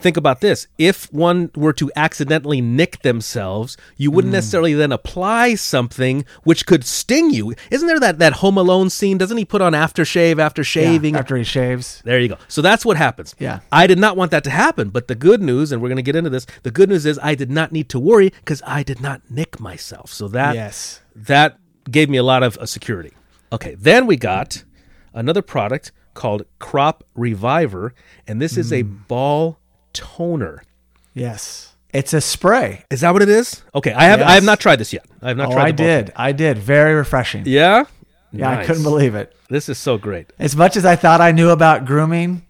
think 0.00 0.16
about 0.16 0.40
this. 0.40 0.66
If 0.78 1.12
one 1.12 1.50
were 1.56 1.72
to 1.74 1.90
accidentally 1.96 2.60
nick 2.60 3.02
themselves, 3.02 3.76
you 3.96 4.10
wouldn't 4.10 4.32
necessarily 4.32 4.74
then 4.74 4.92
apply 4.92 5.54
something 5.56 6.24
which 6.44 6.66
could 6.66 6.84
sting 6.84 7.30
you. 7.30 7.54
Isn't 7.70 7.86
there 7.88 8.00
that, 8.00 8.18
that 8.18 8.34
Home 8.34 8.56
Alone 8.56 8.90
scene? 8.90 9.18
Doesn't 9.18 9.36
he 9.36 9.44
put 9.44 9.60
on 9.60 9.72
aftershave 9.72 10.38
after 10.38 10.62
Yeah, 10.62 10.64
shaving? 10.64 11.16
after 11.16 11.36
he 11.36 11.44
shaves. 11.44 12.00
There 12.04 12.20
you 12.20 12.28
go. 12.28 12.38
So 12.48 12.62
that's 12.62 12.84
what 12.84 12.96
happens. 12.96 13.34
Yeah. 13.38 13.60
I 13.72 13.86
did 13.86 13.98
not 13.98 14.16
want 14.16 14.30
that 14.30 14.44
to 14.44 14.50
happen, 14.50 14.90
but 14.90 15.08
the 15.08 15.14
good 15.14 15.42
news, 15.42 15.72
and 15.72 15.82
we're 15.82 15.88
going 15.88 15.96
to 15.96 16.02
get 16.02 16.16
into 16.16 16.30
this, 16.30 16.46
the 16.62 16.70
good 16.70 16.88
news 16.88 17.04
is 17.06 17.18
I 17.22 17.34
did 17.34 17.50
not 17.50 17.72
need 17.72 17.88
to 17.90 17.98
worry 17.98 18.30
because 18.30 18.62
I 18.66 18.82
did 18.82 19.00
not 19.00 19.22
nick 19.30 19.58
myself. 19.60 20.12
So 20.12 20.28
that 20.28 20.54
Yes. 20.54 21.00
that 21.14 21.58
gave 21.90 22.08
me 22.08 22.18
a 22.18 22.22
lot 22.22 22.42
of 22.42 22.56
uh, 22.58 22.66
security. 22.66 23.12
Okay, 23.52 23.74
then 23.76 24.06
we 24.06 24.16
got 24.16 24.64
another 25.14 25.40
product 25.42 25.90
called 26.14 26.42
Crop 26.58 27.04
Reviver, 27.14 27.94
and 28.26 28.42
this 28.42 28.56
is 28.58 28.72
a 28.72 28.82
Hmm. 28.82 28.96
ball 29.08 29.58
toner. 29.92 30.62
Yes. 31.14 31.74
It's 31.92 32.12
a 32.12 32.20
spray. 32.20 32.84
Is 32.90 33.00
that 33.00 33.12
what 33.12 33.22
it 33.22 33.28
is? 33.28 33.62
Okay, 33.74 33.92
I 33.92 34.04
have 34.04 34.20
I 34.20 34.32
have 34.32 34.44
not 34.44 34.60
tried 34.60 34.76
this 34.76 34.92
yet. 34.92 35.06
I 35.22 35.28
have 35.28 35.36
not 35.36 35.48
Oh, 35.48 35.52
tried. 35.52 35.68
I 35.68 35.70
did. 35.72 36.12
I 36.16 36.32
did. 36.32 36.58
Very 36.58 36.94
refreshing. 36.94 37.44
Yeah. 37.46 37.84
Yeah, 38.30 38.50
I 38.50 38.64
couldn't 38.66 38.82
believe 38.82 39.14
it. 39.14 39.34
This 39.48 39.70
is 39.70 39.78
so 39.78 39.96
great. 39.96 40.32
As 40.38 40.54
much 40.54 40.76
as 40.76 40.84
I 40.84 40.96
thought 40.96 41.22
I 41.22 41.32
knew 41.32 41.48
about 41.48 41.86
grooming, 41.86 42.42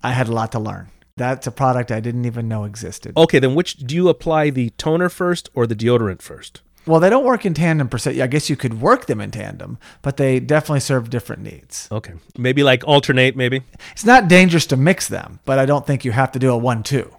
I 0.00 0.12
had 0.12 0.28
a 0.28 0.32
lot 0.32 0.52
to 0.52 0.60
learn. 0.60 0.90
That's 1.16 1.48
a 1.48 1.50
product 1.50 1.90
I 1.90 1.98
didn't 1.98 2.24
even 2.24 2.46
know 2.46 2.62
existed. 2.62 3.16
Okay, 3.16 3.40
then 3.40 3.56
which 3.56 3.78
do 3.78 3.96
you 3.96 4.08
apply 4.08 4.50
the 4.50 4.70
toner 4.70 5.08
first 5.08 5.50
or 5.54 5.66
the 5.66 5.74
deodorant 5.74 6.22
first? 6.22 6.62
Well, 6.86 7.00
they 7.00 7.10
don't 7.10 7.24
work 7.24 7.44
in 7.44 7.54
tandem 7.54 7.88
per 7.88 7.98
se. 7.98 8.20
I 8.20 8.26
guess 8.26 8.48
you 8.48 8.56
could 8.56 8.80
work 8.80 9.06
them 9.06 9.20
in 9.20 9.30
tandem, 9.30 9.78
but 10.00 10.16
they 10.16 10.40
definitely 10.40 10.80
serve 10.80 11.10
different 11.10 11.42
needs. 11.42 11.88
Okay, 11.92 12.14
maybe 12.36 12.62
like 12.62 12.82
alternate, 12.86 13.36
maybe. 13.36 13.62
It's 13.92 14.06
not 14.06 14.28
dangerous 14.28 14.66
to 14.66 14.76
mix 14.76 15.06
them, 15.08 15.40
but 15.44 15.58
I 15.58 15.66
don't 15.66 15.86
think 15.86 16.04
you 16.04 16.12
have 16.12 16.32
to 16.32 16.38
do 16.38 16.50
a 16.50 16.56
one-two. 16.56 17.14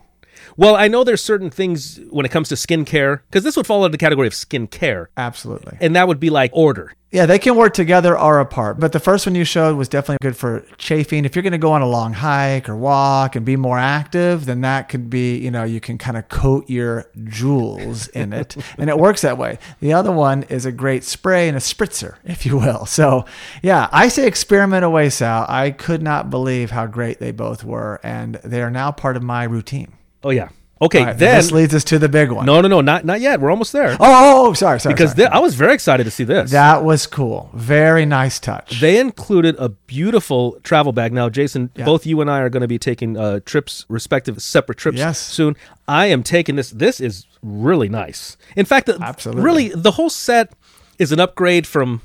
Well, 0.58 0.76
I 0.76 0.88
know 0.88 1.04
there's 1.04 1.24
certain 1.24 1.50
things 1.50 2.00
when 2.10 2.26
it 2.26 2.30
comes 2.30 2.50
to 2.50 2.56
skincare, 2.56 3.22
because 3.30 3.44
this 3.44 3.56
would 3.58 3.68
fall 3.68 3.86
into 3.86 3.92
the 3.94 3.98
category 3.98 4.28
of 4.28 4.34
skincare, 4.34 5.08
Absolutely. 5.18 5.78
and 5.82 5.96
that 5.96 6.08
would 6.08 6.20
be 6.20 6.30
like 6.30 6.52
order. 6.54 6.94
Yeah, 7.12 7.26
they 7.26 7.40
can 7.40 7.56
work 7.56 7.74
together 7.74 8.18
or 8.18 8.40
apart. 8.40 8.80
But 8.80 8.92
the 8.92 9.00
first 9.00 9.26
one 9.26 9.34
you 9.34 9.44
showed 9.44 9.76
was 9.76 9.90
definitely 9.90 10.20
good 10.22 10.38
for 10.38 10.64
chafing. 10.78 11.26
If 11.26 11.36
you're 11.36 11.42
going 11.42 11.54
to 11.54 11.58
go 11.58 11.72
on 11.72 11.82
a 11.82 11.88
long 11.88 12.14
hike 12.14 12.70
or 12.70 12.76
walk 12.76 13.36
and 13.36 13.44
be 13.44 13.56
more 13.56 13.80
active, 13.80 14.46
then 14.46 14.62
that 14.62 14.90
could 14.90 15.10
be, 15.10 15.38
you 15.38 15.50
know, 15.50 15.64
you 15.64 15.80
can 15.80 15.98
kind 15.98 16.18
of 16.18 16.30
coat 16.30 16.70
your 16.70 17.10
jewels 17.24 18.10
in 18.10 18.32
it. 18.32 18.56
and 18.78 18.92
it 18.92 19.00
works 19.00 19.22
that 19.22 19.40
way. 19.40 19.58
The 19.80 19.92
other 19.94 20.12
one 20.12 20.44
is 20.44 20.68
a 20.68 20.72
great 20.72 21.04
spray 21.04 21.48
and 21.48 21.58
a 21.58 21.60
spritzer, 21.60 22.18
if 22.26 22.46
you 22.46 22.58
will. 22.58 22.86
So, 22.86 23.26
yeah, 23.64 23.90
I 23.92 24.08
say 24.10 24.28
experiment 24.28 24.86
away, 24.86 25.10
Sal. 25.10 25.48
I 25.50 25.72
could 25.72 26.04
not 26.04 26.30
believe 26.30 26.70
how 26.70 26.86
great 26.86 27.20
they 27.20 27.32
both 27.32 27.64
were. 27.64 28.00
And 28.04 28.36
they 28.44 28.62
are 28.62 28.70
now 28.70 28.92
part 28.92 29.18
of 29.18 29.24
my 29.24 29.46
routine. 29.46 29.94
Oh 30.24 30.30
yeah. 30.32 30.50
Okay, 30.82 31.04
right, 31.04 31.18
then 31.18 31.36
this 31.36 31.52
leads 31.52 31.76
us 31.76 31.84
to 31.84 32.00
the 32.00 32.08
big 32.08 32.32
one. 32.32 32.46
no, 32.46 32.62
no, 32.62 32.70
no, 32.70 32.80
not 32.80 33.04
not 33.04 33.20
yet. 33.20 33.42
We're 33.42 33.52
almost 33.52 33.74
there. 33.74 33.92
Oh, 33.94 33.98
oh, 34.00 34.48
oh, 34.50 34.54
sorry, 34.54 34.80
sorry. 34.80 34.94
because 34.96 35.12
sorry. 35.12 35.28
thi- 35.28 35.34
I 35.36 35.40
was 35.40 35.56
very 35.56 35.74
excited 35.74 36.06
to 36.06 36.12
see 36.12 36.24
this. 36.24 36.52
that 36.52 36.86
was 36.86 37.06
cool. 37.06 37.50
Very 37.54 38.06
nice 38.06 38.40
touch. 38.40 38.80
They 38.80 38.98
included 38.98 39.58
a 39.60 39.68
beautiful 39.68 40.54
travel 40.64 40.94
bag. 40.94 41.12
Now, 41.12 41.28
Jason, 41.28 41.70
Yeah. 41.76 41.84
both 41.84 42.06
you 42.06 42.22
and 42.22 42.32
I 42.32 42.40
are 42.40 42.50
going 42.50 42.62
to 42.62 42.68
be 42.68 42.80
taking 42.80 43.18
uh, 43.18 43.42
trips, 43.46 43.86
respective 43.90 44.42
separate 44.42 44.78
trips 44.78 44.98
Yes. 45.00 45.20
soon. 45.20 45.58
I 45.86 46.06
am 46.06 46.24
taking 46.24 46.56
this. 46.56 46.70
This 46.72 47.02
is 47.02 47.26
really 47.44 47.90
nice. 47.90 48.38
In 48.56 48.66
fact, 48.66 48.86
the- 48.86 48.98
Absolutely. 49.02 49.44
really, 49.44 49.70
the 49.76 49.92
whole 49.92 50.10
set 50.10 50.54
is 50.98 51.12
an 51.12 51.20
upgrade 51.20 51.68
from 51.68 52.02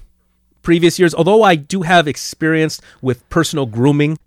previous 0.63 0.99
years. 0.99 1.15
Although 1.15 1.45
I 1.45 1.55
do 1.55 1.83
have 1.83 2.09
experience 2.09 2.81
with 3.01 3.29
personal 3.29 3.67
grooming. 3.67 4.19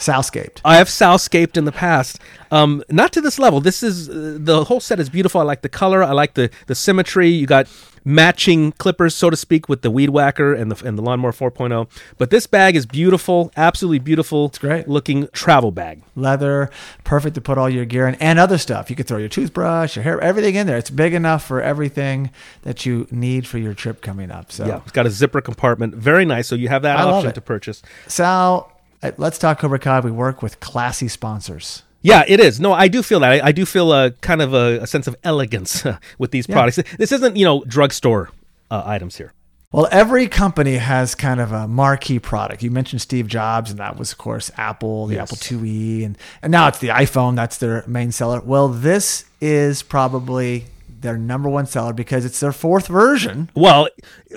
Soulscaped. 0.00 0.60
I 0.64 0.76
have 0.76 0.88
soulscaped 0.88 1.56
in 1.58 1.66
the 1.66 1.72
past, 1.72 2.18
um, 2.50 2.82
not 2.88 3.12
to 3.12 3.20
this 3.20 3.38
level. 3.38 3.60
This 3.60 3.82
is 3.82 4.08
uh, 4.08 4.38
the 4.40 4.64
whole 4.64 4.80
set 4.80 4.98
is 4.98 5.10
beautiful. 5.10 5.40
I 5.40 5.44
like 5.44 5.60
the 5.60 5.68
color. 5.68 6.02
I 6.02 6.12
like 6.12 6.34
the 6.34 6.50
the 6.66 6.74
symmetry. 6.74 7.28
You 7.28 7.46
got 7.46 7.68
matching 8.02 8.72
clippers, 8.72 9.14
so 9.14 9.28
to 9.28 9.36
speak, 9.36 9.68
with 9.68 9.82
the 9.82 9.90
weed 9.90 10.08
whacker 10.08 10.54
and 10.54 10.70
the 10.70 10.86
and 10.86 10.96
the 10.96 11.02
lawnmower 11.02 11.32
4.0. 11.32 11.86
But 12.16 12.30
this 12.30 12.46
bag 12.46 12.76
is 12.76 12.86
beautiful, 12.86 13.52
absolutely 13.58 13.98
beautiful. 13.98 14.46
It's 14.46 14.58
great. 14.58 14.88
looking 14.88 15.28
travel 15.32 15.70
bag. 15.70 16.02
leather, 16.16 16.70
perfect 17.04 17.34
to 17.34 17.42
put 17.42 17.58
all 17.58 17.68
your 17.68 17.84
gear 17.84 18.08
in 18.08 18.14
and 18.16 18.38
other 18.38 18.56
stuff. 18.56 18.88
You 18.88 18.96
could 18.96 19.06
throw 19.06 19.18
your 19.18 19.28
toothbrush, 19.28 19.96
your 19.96 20.02
hair, 20.02 20.18
everything 20.20 20.54
in 20.54 20.66
there. 20.66 20.78
It's 20.78 20.90
big 20.90 21.12
enough 21.12 21.44
for 21.44 21.60
everything 21.60 22.30
that 22.62 22.86
you 22.86 23.06
need 23.10 23.46
for 23.46 23.58
your 23.58 23.74
trip 23.74 24.00
coming 24.00 24.30
up. 24.30 24.50
So, 24.50 24.66
Yeah, 24.66 24.80
it's 24.82 24.92
got 24.92 25.06
a 25.06 25.10
zipper 25.10 25.42
compartment. 25.42 25.94
Very 25.94 26.24
nice. 26.24 26.48
So 26.48 26.54
you 26.54 26.68
have 26.68 26.82
that 26.82 26.98
I 26.98 27.02
option 27.02 27.32
to 27.32 27.40
purchase. 27.40 27.82
Sal, 28.06 28.72
uh, 29.02 29.12
let's 29.16 29.38
talk 29.38 29.58
Cobra 29.60 29.78
Kai. 29.78 30.00
We 30.00 30.10
work 30.10 30.42
with 30.42 30.60
classy 30.60 31.08
sponsors. 31.08 31.82
Yeah, 32.02 32.24
it 32.26 32.40
is. 32.40 32.58
No, 32.60 32.72
I 32.72 32.88
do 32.88 33.02
feel 33.02 33.20
that. 33.20 33.30
I, 33.32 33.48
I 33.48 33.52
do 33.52 33.66
feel 33.66 33.92
a 33.92 34.10
kind 34.12 34.40
of 34.40 34.54
a, 34.54 34.78
a 34.82 34.86
sense 34.86 35.06
of 35.06 35.16
elegance 35.22 35.84
with 36.18 36.30
these 36.30 36.46
products. 36.46 36.78
This 36.98 37.12
isn't, 37.12 37.36
you 37.36 37.44
know, 37.44 37.62
drugstore 37.66 38.30
uh, 38.70 38.82
items 38.86 39.16
here. 39.16 39.32
Well, 39.72 39.86
every 39.92 40.26
company 40.26 40.76
has 40.78 41.14
kind 41.14 41.40
of 41.40 41.52
a 41.52 41.68
marquee 41.68 42.18
product. 42.18 42.62
You 42.62 42.70
mentioned 42.72 43.02
Steve 43.02 43.28
Jobs, 43.28 43.70
and 43.70 43.78
that 43.78 43.96
was, 43.96 44.10
of 44.12 44.18
course, 44.18 44.50
Apple, 44.56 45.06
the 45.06 45.14
Yes. 45.16 45.30
Apple 45.32 45.36
IIe, 45.58 46.04
and, 46.04 46.18
and 46.42 46.50
now 46.50 46.66
it's 46.68 46.78
the 46.78 46.88
iPhone. 46.88 47.36
That's 47.36 47.58
their 47.58 47.84
main 47.86 48.10
seller. 48.10 48.40
Well, 48.40 48.66
this 48.68 49.26
is 49.40 49.82
probably 49.84 50.64
their 51.00 51.16
number 51.16 51.48
one 51.48 51.66
seller 51.66 51.92
because 51.92 52.24
it's 52.24 52.40
their 52.40 52.52
fourth 52.52 52.86
version. 52.86 53.50
Well, 53.54 53.88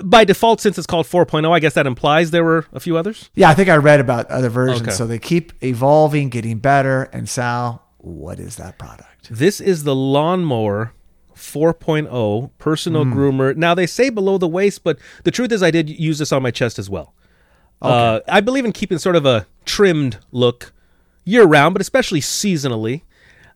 by 0.02 0.24
default, 0.24 0.60
since 0.60 0.78
it's 0.78 0.86
called 0.86 1.06
4.0, 1.06 1.50
I 1.50 1.60
guess 1.60 1.74
that 1.74 1.86
implies 1.86 2.30
there 2.30 2.44
were 2.44 2.66
a 2.72 2.80
few 2.80 2.96
others. 2.96 3.30
Yeah, 3.34 3.50
I 3.50 3.54
think 3.54 3.68
I 3.68 3.76
read 3.76 4.00
about 4.00 4.26
other 4.30 4.48
versions. 4.48 4.82
Okay. 4.82 4.90
So 4.90 5.06
they 5.06 5.18
keep 5.18 5.52
evolving, 5.62 6.28
getting 6.30 6.58
better. 6.58 7.04
And 7.12 7.28
Sal, 7.28 7.82
what 7.98 8.38
is 8.38 8.56
that 8.56 8.78
product? 8.78 9.28
This 9.30 9.60
is 9.60 9.84
the 9.84 9.94
lawnmower 9.94 10.92
4.0 11.34 12.50
personal 12.58 13.04
groomer. 13.04 13.56
Now 13.56 13.74
they 13.74 13.86
say 13.86 14.10
below 14.10 14.38
the 14.38 14.48
waist, 14.48 14.84
but 14.84 14.98
the 15.24 15.30
truth 15.30 15.52
is 15.52 15.62
I 15.62 15.70
did 15.70 15.88
use 15.88 16.18
this 16.18 16.32
on 16.32 16.42
my 16.42 16.50
chest 16.50 16.78
as 16.78 16.88
well. 16.88 17.14
Uh, 17.82 18.20
I 18.28 18.40
believe 18.40 18.64
in 18.64 18.72
keeping 18.72 18.98
sort 18.98 19.16
of 19.16 19.26
a 19.26 19.46
trimmed 19.66 20.18
look 20.32 20.72
year 21.24 21.44
round, 21.44 21.74
but 21.74 21.82
especially 21.82 22.20
seasonally. 22.20 23.02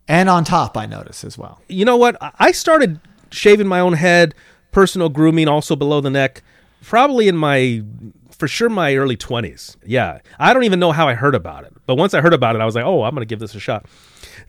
And 0.08 0.28
on 0.30 0.44
top, 0.44 0.76
I 0.76 0.86
notice 0.86 1.22
as 1.22 1.36
well. 1.36 1.60
You 1.68 1.84
know 1.84 1.96
what? 1.96 2.16
I- 2.38 2.52
started 2.52 2.98
shaving 3.30 3.66
my 3.66 3.80
own 3.80 3.92
head, 3.92 4.34
personal 4.72 5.08
grooming 5.10 5.48
also 5.48 5.76
below 5.76 6.00
the 6.00 6.10
neck, 6.10 6.42
probably 6.82 7.28
in 7.28 7.36
my 7.36 7.82
for 8.36 8.46
sure 8.48 8.68
my 8.70 8.94
early 8.94 9.16
20s. 9.16 9.76
Yeah. 9.84 10.20
I 10.38 10.54
don't 10.54 10.62
even 10.64 10.78
know 10.78 10.92
how 10.92 11.08
I 11.08 11.14
heard 11.14 11.34
about 11.34 11.64
it. 11.64 11.74
But 11.86 11.96
once 11.96 12.14
I 12.14 12.20
heard 12.20 12.32
about 12.34 12.54
it, 12.54 12.60
I 12.62 12.64
was 12.64 12.74
like, 12.76 12.84
"Oh, 12.84 13.02
I'm 13.02 13.12
going 13.14 13.22
to 13.26 13.26
give 13.26 13.40
this 13.40 13.54
a 13.54 13.60
shot." 13.60 13.86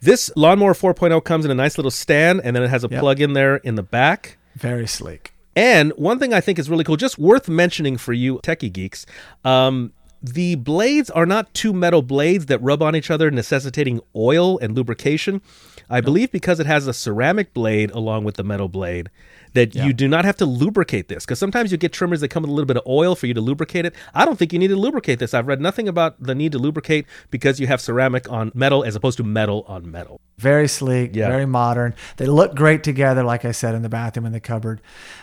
This 0.01 0.31
lawnmower 0.35 0.73
4.0 0.75 1.23
comes 1.23 1.43
in 1.43 1.49
a 1.51 1.55
nice 1.55 1.77
little 1.77 1.89
stand 1.91 2.41
and 2.43 2.55
then 2.55 2.63
it 2.63 2.69
has 2.69 2.83
a 2.83 2.87
Yep. 2.89 2.99
plug 2.99 3.19
in 3.19 3.33
there 3.33 3.57
in 3.57 3.75
the 3.75 3.83
back. 3.83 4.37
Very 4.55 4.87
sleek. 4.87 5.33
And 5.55 5.91
one 5.97 6.19
thing 6.19 6.33
I 6.33 6.39
think 6.39 6.59
is 6.59 6.69
really 6.69 6.83
cool, 6.83 6.95
just 6.97 7.17
worth 7.17 7.49
mentioning 7.49 7.97
for 7.97 8.13
you 8.13 8.39
techie 8.43 8.71
geeks, 8.71 9.05
um, 9.43 9.91
the 10.21 10.55
blades 10.55 11.09
are 11.09 11.25
not 11.25 11.53
two 11.53 11.73
metal 11.73 12.01
blades 12.01 12.47
that 12.47 12.61
rub 12.61 12.81
on 12.83 12.95
each 12.95 13.09
other, 13.09 13.31
necessitating 13.31 14.01
oil 14.15 14.57
and 14.59 14.75
lubrication. 14.75 15.41
I 15.89 16.01
believe 16.01 16.31
because 16.31 16.59
it 16.59 16.67
has 16.67 16.85
a 16.88 16.93
ceramic 16.93 17.53
blade 17.53 17.89
along 17.91 18.23
with 18.23 18.35
the 18.35 18.43
metal 18.43 18.67
blade, 18.67 19.09
that 19.53 19.73
you 19.73 19.91
do 19.91 20.07
not 20.07 20.23
have 20.25 20.38
to 20.38 20.45
lubricate 20.45 21.07
this. 21.07 21.25
Because 21.25 21.39
sometimes 21.39 21.71
you 21.71 21.77
get 21.79 21.91
trimmers 21.91 22.21
that 22.21 22.27
come 22.27 22.43
with 22.43 22.51
a 22.51 22.53
little 22.53 22.67
bit 22.67 22.77
of 22.77 22.83
oil 22.85 23.15
for 23.15 23.25
you 23.25 23.33
to 23.33 23.41
lubricate 23.41 23.85
it. 23.85 23.95
I 24.13 24.23
don't 24.23 24.38
think 24.38 24.53
you 24.53 24.59
need 24.59 24.67
to 24.67 24.75
lubricate 24.75 25.17
this. 25.17 25.33
I've 25.33 25.47
read 25.47 25.59
nothing 25.59 25.88
about 25.88 26.21
the 26.21 26.35
need 26.35 26.51
to 26.51 26.59
lubricate 26.59 27.07
because 27.31 27.59
you 27.59 27.65
have 27.65 27.81
ceramic 27.81 28.29
on 28.31 28.51
metal 28.53 28.83
as 28.83 28.95
opposed 28.95 29.17
to 29.17 29.23
metal 29.23 29.65
on 29.67 29.89
metal. 29.89 30.21
Very 30.38 30.67
sleek, 30.67 31.15
Yeah. 31.15 31.27
very 31.27 31.47
modern. 31.47 31.95
They 32.17 32.27
look 32.27 32.53
great 32.55 32.83
together, 32.83 33.23
like 33.23 33.43
I 33.43 33.51
said, 33.51 33.73
in 33.73 33.81
the 33.81 33.89
bathroom 33.89 34.27
in 34.27 34.31
the 34.31 34.39
cupboard. 34.39 34.81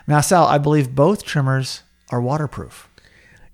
Now, 0.09 0.21
Sal, 0.21 0.47
I 0.47 0.59
believe 0.59 0.97
both 0.97 1.25
trimmers 1.25 1.83
are 2.11 2.21
waterproof. 2.21 2.89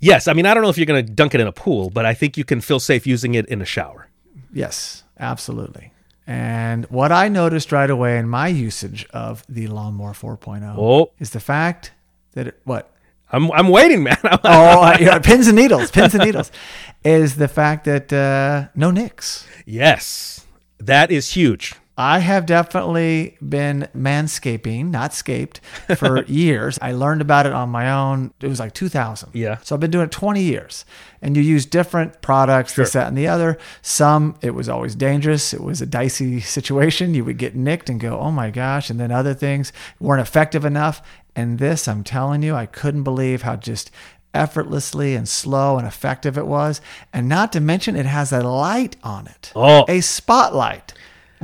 Yes, 0.02 0.26
I 0.26 0.32
mean, 0.32 0.46
I 0.46 0.52
don't 0.52 0.64
know 0.64 0.68
if 0.68 0.76
you're 0.76 0.84
going 0.86 1.06
to 1.06 1.12
dunk 1.12 1.32
it 1.34 1.40
in 1.40 1.46
a 1.46 1.52
pool, 1.52 1.88
but 1.88 2.04
I 2.04 2.12
think 2.12 2.36
you 2.36 2.44
can 2.44 2.60
feel 2.60 2.80
safe 2.80 3.06
using 3.06 3.34
it 3.36 3.46
in 3.46 3.62
a 3.62 3.64
shower. 3.64 4.08
Yes, 4.52 5.04
absolutely. 5.18 5.92
And 6.26 6.86
what 6.86 7.12
I 7.12 7.28
noticed 7.28 7.70
right 7.70 7.88
away 7.88 8.18
in 8.18 8.28
my 8.28 8.48
usage 8.48 9.06
of 9.12 9.44
the 9.48 9.68
Lawnmower 9.68 10.12
4.0 10.12 10.74
Oh. 10.76 11.12
is 11.20 11.30
the 11.30 11.40
fact 11.40 11.92
that 12.32 12.48
it, 12.48 12.60
what? 12.64 12.90
I'm, 13.30 13.50
I'm 13.52 13.68
waiting, 13.68 14.02
man. 14.02 14.18
Oh, 14.44 14.82
uh, 14.82 14.96
yeah, 15.00 15.18
pins 15.20 15.46
and 15.46 15.56
needles, 15.56 15.90
pins 15.92 16.14
and 16.14 16.24
needles, 16.24 16.50
is 17.04 17.36
the 17.36 17.48
fact 17.48 17.84
that 17.84 18.12
uh, 18.12 18.68
no 18.74 18.90
nicks. 18.90 19.46
Yes, 19.66 20.44
that 20.78 21.10
is 21.12 21.30
huge. 21.34 21.74
I 21.96 22.20
have 22.20 22.46
definitely 22.46 23.36
been 23.46 23.86
manscaping, 23.94 24.90
not 24.90 25.12
scaped, 25.12 25.60
for 25.96 26.24
years. 26.26 26.78
I 26.80 26.92
learned 26.92 27.20
about 27.20 27.44
it 27.44 27.52
on 27.52 27.68
my 27.68 27.90
own. 27.92 28.32
It 28.40 28.48
was 28.48 28.58
like 28.58 28.72
2000. 28.72 29.30
Yeah. 29.34 29.58
So 29.62 29.74
I've 29.76 29.80
been 29.80 29.90
doing 29.90 30.06
it 30.06 30.10
20 30.10 30.42
years. 30.42 30.84
And 31.20 31.36
you 31.36 31.42
use 31.42 31.66
different 31.66 32.22
products, 32.22 32.74
this, 32.74 32.92
that, 32.94 33.08
and 33.08 33.16
the 33.16 33.28
other. 33.28 33.58
Some, 33.82 34.36
it 34.40 34.52
was 34.52 34.68
always 34.70 34.94
dangerous. 34.94 35.52
It 35.52 35.60
was 35.62 35.82
a 35.82 35.86
dicey 35.86 36.40
situation. 36.58 37.14
You 37.14 37.24
would 37.26 37.36
get 37.38 37.54
nicked 37.54 37.90
and 37.90 38.00
go, 38.00 38.18
oh 38.18 38.30
my 38.30 38.50
gosh. 38.50 38.88
And 38.88 38.98
then 38.98 39.12
other 39.12 39.34
things 39.34 39.72
weren't 40.00 40.22
effective 40.26 40.64
enough. 40.64 41.02
And 41.36 41.58
this, 41.58 41.86
I'm 41.88 42.04
telling 42.04 42.42
you, 42.42 42.54
I 42.54 42.66
couldn't 42.66 43.04
believe 43.04 43.42
how 43.42 43.56
just 43.56 43.90
effortlessly 44.34 45.14
and 45.14 45.28
slow 45.28 45.76
and 45.78 45.86
effective 45.86 46.38
it 46.38 46.46
was. 46.46 46.80
And 47.12 47.28
not 47.28 47.52
to 47.52 47.60
mention, 47.60 47.96
it 47.96 48.06
has 48.06 48.32
a 48.32 48.40
light 48.40 48.96
on 49.02 49.26
it 49.26 49.52
Oh. 49.54 49.84
a 49.88 50.00
spotlight. 50.00 50.94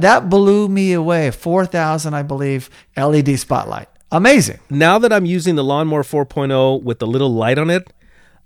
That 0.01 0.29
blew 0.29 0.69
me 0.69 0.93
away. 0.93 1.31
4,000, 1.31 2.15
I 2.15 2.23
believe, 2.23 2.71
LED 2.97 3.39
spotlight. 3.39 3.89
Amazing. 4.11 4.59
Now 4.71 4.99
that 4.99 5.13
I'm 5.13 5.27
using 5.27 5.57
the 5.57 5.65
Lawnmower 5.65 6.03
4.0 6.03 6.83
with 6.83 6.99
the 6.99 7.07
little 7.07 7.33
light 7.33 7.59
on 7.59 7.69
it, 7.69 7.93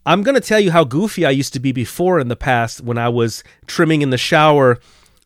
I'm 0.05 0.23
going 0.23 0.35
to 0.35 0.41
tell 0.41 0.59
you 0.59 0.73
how 0.73 0.83
goofy 0.83 1.25
I 1.25 1.31
used 1.31 1.53
to 1.53 1.61
be 1.61 1.71
before 1.71 2.19
in 2.19 2.29
the 2.29 2.37
past 2.37 2.81
when 2.81 2.99
I 2.99 3.09
was 3.09 3.45
trimming 3.67 4.03
in 4.03 4.11
the 4.11 4.19
shower 4.19 4.81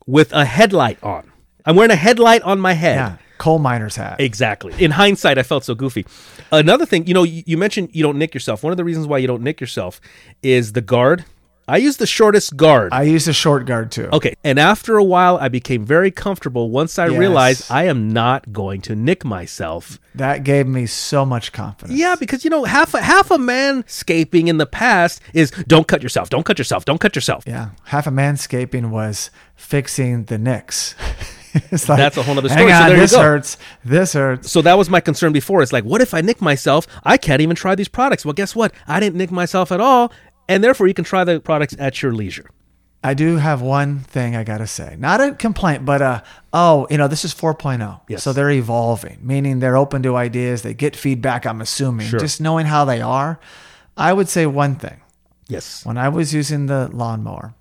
with 0.06 0.32
a 0.32 0.44
headlight 0.44 1.02
on. 1.02 1.32
I'm 1.64 1.76
wearing 1.76 1.90
a 1.90 1.96
headlight 1.96 2.42
on 2.42 2.60
my 2.60 2.74
head. 2.74 2.96
Yeah. 2.96 3.16
Coal 3.38 3.58
miner's 3.58 3.96
hat. 3.96 4.20
Exactly. 4.20 4.72
In 4.82 4.92
hindsight, 4.92 5.38
I 5.38 5.42
felt 5.42 5.64
so 5.64 5.74
goofy. 5.74 6.06
Another 6.52 6.86
thing, 6.86 7.06
you 7.06 7.14
know, 7.14 7.22
you, 7.22 7.42
you 7.46 7.56
mentioned 7.58 7.90
you 7.92 8.02
don't 8.02 8.18
nick 8.18 8.32
yourself. 8.34 8.62
One 8.62 8.72
of 8.72 8.76
the 8.76 8.84
reasons 8.84 9.06
why 9.06 9.18
you 9.18 9.26
don't 9.26 9.42
nick 9.42 9.60
yourself 9.60 10.00
is 10.42 10.72
the 10.72 10.80
guard. 10.80 11.24
I 11.68 11.78
use 11.78 11.96
the 11.96 12.06
shortest 12.06 12.56
guard. 12.56 12.92
I 12.92 13.02
used 13.02 13.26
a 13.26 13.32
short 13.32 13.66
guard 13.66 13.90
too. 13.90 14.08
Okay. 14.12 14.34
And 14.44 14.58
after 14.58 14.96
a 14.98 15.02
while, 15.04 15.36
I 15.38 15.48
became 15.48 15.84
very 15.84 16.10
comfortable 16.12 16.70
once 16.70 16.96
I 16.98 17.08
Yes. 17.08 17.18
realized 17.18 17.70
I 17.70 17.84
am 17.86 18.08
not 18.08 18.52
going 18.52 18.80
to 18.82 18.94
nick 18.94 19.24
myself. 19.24 19.98
That 20.14 20.44
gave 20.44 20.66
me 20.68 20.86
so 20.86 21.26
much 21.26 21.52
confidence. 21.52 21.98
Yeah, 21.98 22.14
because 22.14 22.44
you 22.44 22.50
know, 22.50 22.64
half 22.64 22.94
a, 22.94 23.02
half 23.02 23.30
a 23.32 23.36
manscaping 23.36 24.46
in 24.46 24.58
the 24.58 24.66
past 24.66 25.20
is 25.34 25.50
don't 25.66 25.86
cut 25.88 26.02
yourself, 26.02 26.30
don't 26.30 26.44
cut 26.44 26.58
yourself, 26.58 26.84
don't 26.84 27.00
cut 27.00 27.14
yourself. 27.16 27.42
Yeah. 27.46 27.70
Half 27.84 28.06
of 28.06 28.14
manscaping 28.14 28.90
was 28.90 29.30
fixing 29.56 30.24
the 30.24 30.38
nicks. 30.38 30.94
it's 31.70 31.88
like, 31.88 31.98
That's 31.98 32.16
a 32.16 32.22
whole 32.22 32.36
other 32.38 32.48
"Hang 32.48 32.58
story." 32.58 32.70
So 32.70 32.76
on, 32.78 32.86
there 32.88 32.96
you 32.96 33.02
this 33.02 33.12
go. 33.12 33.22
hurts. 33.22 33.56
This 33.84 34.12
hurts. 34.12 34.50
So 34.50 34.62
that 34.62 34.78
was 34.78 34.88
my 34.90 35.00
concern 35.00 35.32
before. 35.32 35.62
It's 35.62 35.72
like, 35.72 35.84
what 35.84 36.00
if 36.00 36.14
I 36.14 36.20
nick 36.20 36.40
myself? 36.40 36.86
I 37.04 37.16
can't 37.16 37.40
even 37.40 37.56
try 37.56 37.74
these 37.74 37.88
products. 37.88 38.24
Well, 38.24 38.34
guess 38.34 38.54
what? 38.54 38.72
I 38.86 39.00
didn't 39.00 39.16
nick 39.16 39.30
myself 39.30 39.72
at 39.72 39.80
all, 39.80 40.12
and 40.48 40.62
therefore 40.62 40.86
you 40.86 40.94
can 40.94 41.04
try 41.04 41.24
the 41.24 41.40
products 41.40 41.74
at 41.78 42.02
your 42.02 42.12
leisure. 42.12 42.50
I 43.04 43.14
do 43.14 43.36
have 43.36 43.62
one 43.62 44.00
thing 44.00 44.34
I 44.34 44.42
got 44.42 44.58
to 44.58 44.66
say. 44.66 44.96
Not 44.98 45.20
a 45.20 45.32
complaint, 45.32 45.84
but 45.84 46.02
uh 46.02 46.22
oh, 46.52 46.86
you 46.90 46.96
know, 46.96 47.08
this 47.08 47.24
is 47.24 47.32
4.0. 47.34 48.00
Yes. 48.08 48.22
So 48.22 48.32
they're 48.32 48.50
evolving, 48.50 49.18
meaning 49.22 49.60
they're 49.60 49.76
open 49.76 50.02
to 50.02 50.16
ideas, 50.16 50.62
they 50.62 50.74
get 50.74 50.96
feedback, 50.96 51.46
I'm 51.46 51.60
assuming. 51.60 52.08
Sure. 52.08 52.18
Just 52.18 52.40
knowing 52.40 52.66
how 52.66 52.84
they 52.84 53.00
are, 53.00 53.38
I 53.96 54.12
would 54.12 54.28
say 54.28 54.46
one 54.46 54.74
thing. 54.76 55.00
Yes. 55.48 55.84
When 55.86 55.96
I 55.96 56.08
was 56.08 56.34
using 56.34 56.66
the 56.66 56.88
lawnmower, 56.92 57.54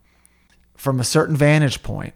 from 0.76 1.00
a 1.00 1.04
certain 1.04 1.36
vantage 1.36 1.84
point, 1.84 2.14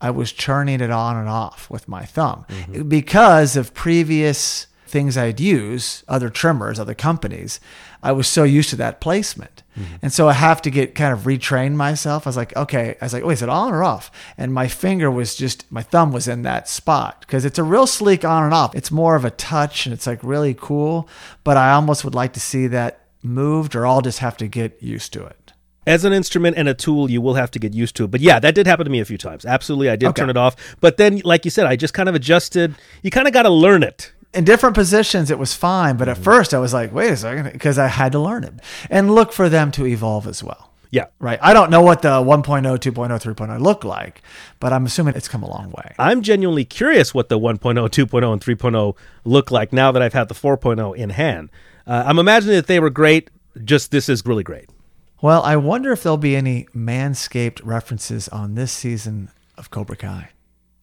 I 0.00 0.10
was 0.10 0.30
churning 0.30 0.80
it 0.80 0.90
on 0.90 1.16
and 1.16 1.28
off 1.28 1.68
with 1.68 1.88
my 1.88 2.04
thumb 2.04 2.46
because 2.86 3.56
of 3.56 3.74
previous 3.74 4.68
things 4.88 5.16
I'd 5.16 5.40
use, 5.40 6.02
other 6.08 6.30
trimmers, 6.30 6.78
other 6.80 6.94
companies. 6.94 7.60
I 8.02 8.12
was 8.12 8.28
so 8.28 8.44
used 8.44 8.70
to 8.70 8.76
that 8.76 9.00
placement. 9.00 9.62
Mm-hmm. 9.76 9.94
And 10.02 10.12
so 10.12 10.28
I 10.28 10.32
have 10.32 10.62
to 10.62 10.70
get 10.70 10.94
kind 10.94 11.12
of 11.12 11.20
retrain 11.20 11.74
myself. 11.74 12.26
I 12.26 12.30
was 12.30 12.36
like, 12.36 12.56
okay, 12.56 12.96
I 13.00 13.04
was 13.04 13.12
like, 13.12 13.24
wait, 13.24 13.34
is 13.34 13.42
it 13.42 13.48
on 13.48 13.72
or 13.72 13.82
off? 13.82 14.10
And 14.36 14.52
my 14.52 14.68
finger 14.68 15.10
was 15.10 15.34
just, 15.34 15.70
my 15.70 15.82
thumb 15.82 16.12
was 16.12 16.28
in 16.28 16.42
that 16.42 16.68
spot 16.68 17.20
because 17.20 17.44
it's 17.44 17.58
a 17.58 17.64
real 17.64 17.86
sleek 17.86 18.24
on 18.24 18.44
and 18.44 18.54
off. 18.54 18.74
It's 18.74 18.90
more 18.90 19.16
of 19.16 19.24
a 19.24 19.30
touch 19.30 19.86
and 19.86 19.92
it's 19.92 20.06
like 20.06 20.22
really 20.22 20.54
cool. 20.54 21.08
But 21.44 21.56
I 21.56 21.70
almost 21.72 22.04
would 22.04 22.14
like 22.14 22.32
to 22.34 22.40
see 22.40 22.66
that 22.68 23.00
moved 23.22 23.74
or 23.74 23.86
I'll 23.86 24.00
just 24.00 24.20
have 24.20 24.36
to 24.38 24.46
get 24.48 24.82
used 24.82 25.12
to 25.14 25.24
it. 25.24 25.52
As 25.86 26.04
an 26.04 26.12
instrument 26.12 26.58
and 26.58 26.68
a 26.68 26.74
tool, 26.74 27.10
you 27.10 27.22
will 27.22 27.34
have 27.34 27.50
to 27.52 27.58
get 27.58 27.72
used 27.72 27.96
to 27.96 28.04
it. 28.04 28.10
But 28.10 28.20
yeah, 28.20 28.38
that 28.40 28.54
did 28.54 28.66
happen 28.66 28.84
to 28.84 28.90
me 28.90 29.00
a 29.00 29.06
few 29.06 29.16
times. 29.16 29.46
Absolutely. 29.46 29.88
I 29.88 29.96
did 29.96 30.08
Okay. 30.10 30.20
turn 30.20 30.28
it 30.28 30.36
off. 30.36 30.54
But 30.80 30.98
then, 30.98 31.22
like 31.24 31.46
you 31.46 31.50
said, 31.50 31.64
I 31.66 31.76
just 31.76 31.94
kind 31.94 32.10
of 32.10 32.14
adjusted. 32.14 32.74
You 33.02 33.10
kind 33.10 33.26
of 33.26 33.32
got 33.32 33.44
to 33.44 33.50
learn 33.50 33.82
it. 33.82 34.12
In 34.34 34.44
different 34.44 34.74
positions 34.74 35.30
it 35.30 35.38
was 35.38 35.54
fine 35.54 35.96
but 35.96 36.08
at 36.08 36.18
first 36.18 36.52
i 36.54 36.58
was 36.58 36.72
like 36.74 36.92
wait 36.92 37.10
a 37.10 37.16
second 37.16 37.50
because 37.52 37.78
i 37.78 37.86
had 37.86 38.12
to 38.12 38.18
learn 38.18 38.44
it 38.44 38.54
and 38.90 39.10
look 39.14 39.32
for 39.32 39.48
them 39.48 39.70
to 39.70 39.86
evolve 39.86 40.26
as 40.26 40.42
well 40.44 40.70
Yeah. 40.90 41.06
right 41.18 41.38
i 41.42 41.52
don't 41.54 41.70
know 41.70 41.80
what 41.82 42.02
the 42.02 42.08
1.0 42.08 42.44
2.0 42.44 42.92
3.0 42.92 43.60
look 43.60 43.84
like 43.84 44.22
but 44.60 44.72
i'm 44.72 44.84
assuming 44.86 45.14
it's 45.14 45.28
come 45.28 45.42
a 45.42 45.48
long 45.50 45.70
way 45.70 45.94
I'm 45.98 46.22
genuinely 46.22 46.64
curious 46.64 47.12
what 47.14 47.28
the 47.28 47.38
1.0, 47.38 47.58
2.0, 47.58 48.32
and 48.32 48.40
3.0 48.42 48.96
look 49.24 49.50
like 49.50 49.72
now 49.72 49.90
that 49.92 50.02
I've 50.02 50.12
had 50.12 50.28
the 50.28 50.34
4.0 50.34 50.94
in 50.96 51.10
hand. 51.10 51.50
Uh, 51.86 52.04
I'm 52.06 52.18
imagining 52.18 52.54
that 52.56 52.66
they 52.68 52.78
were 52.80 52.90
great. 52.90 53.30
Just 53.64 53.90
this 53.90 54.08
is 54.08 54.24
really 54.26 54.44
great. 54.44 54.68
well 55.22 55.42
i 55.42 55.56
wonder 55.56 55.90
if 55.90 56.02
there'll 56.02 56.16
be 56.18 56.36
any 56.36 56.66
manscaped 56.76 57.60
references 57.64 58.28
on 58.28 58.54
this 58.54 58.70
season 58.72 59.30
of 59.56 59.70
cobra 59.70 59.96
kai 59.96 60.28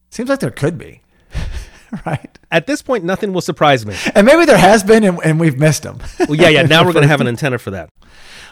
seems 0.10 0.30
like 0.30 0.40
there 0.40 0.52
could 0.52 0.78
be 0.78 1.02
right 2.06 2.38
At 2.52 2.68
this 2.68 2.82
point, 2.82 3.04
nothing 3.04 3.34
will 3.34 3.42
surprise 3.42 3.86
me. 3.86 3.96
and 4.16 4.26
maybe 4.26 4.46
there 4.46 4.58
has 4.58 4.84
been 4.84 5.04
and, 5.04 5.20
and 5.24 5.40
we've 5.40 5.58
missed 5.58 5.84
them 5.84 6.00
Well, 6.28 6.36
yeah, 6.36 6.50
yeah. 6.50 6.64
Now 6.64 6.84
we're 6.86 6.94
going 6.94 7.04
to 7.04 7.10
have 7.10 7.22
an 7.22 7.28
antenna 7.28 7.58
for 7.58 7.72
that. 7.72 7.90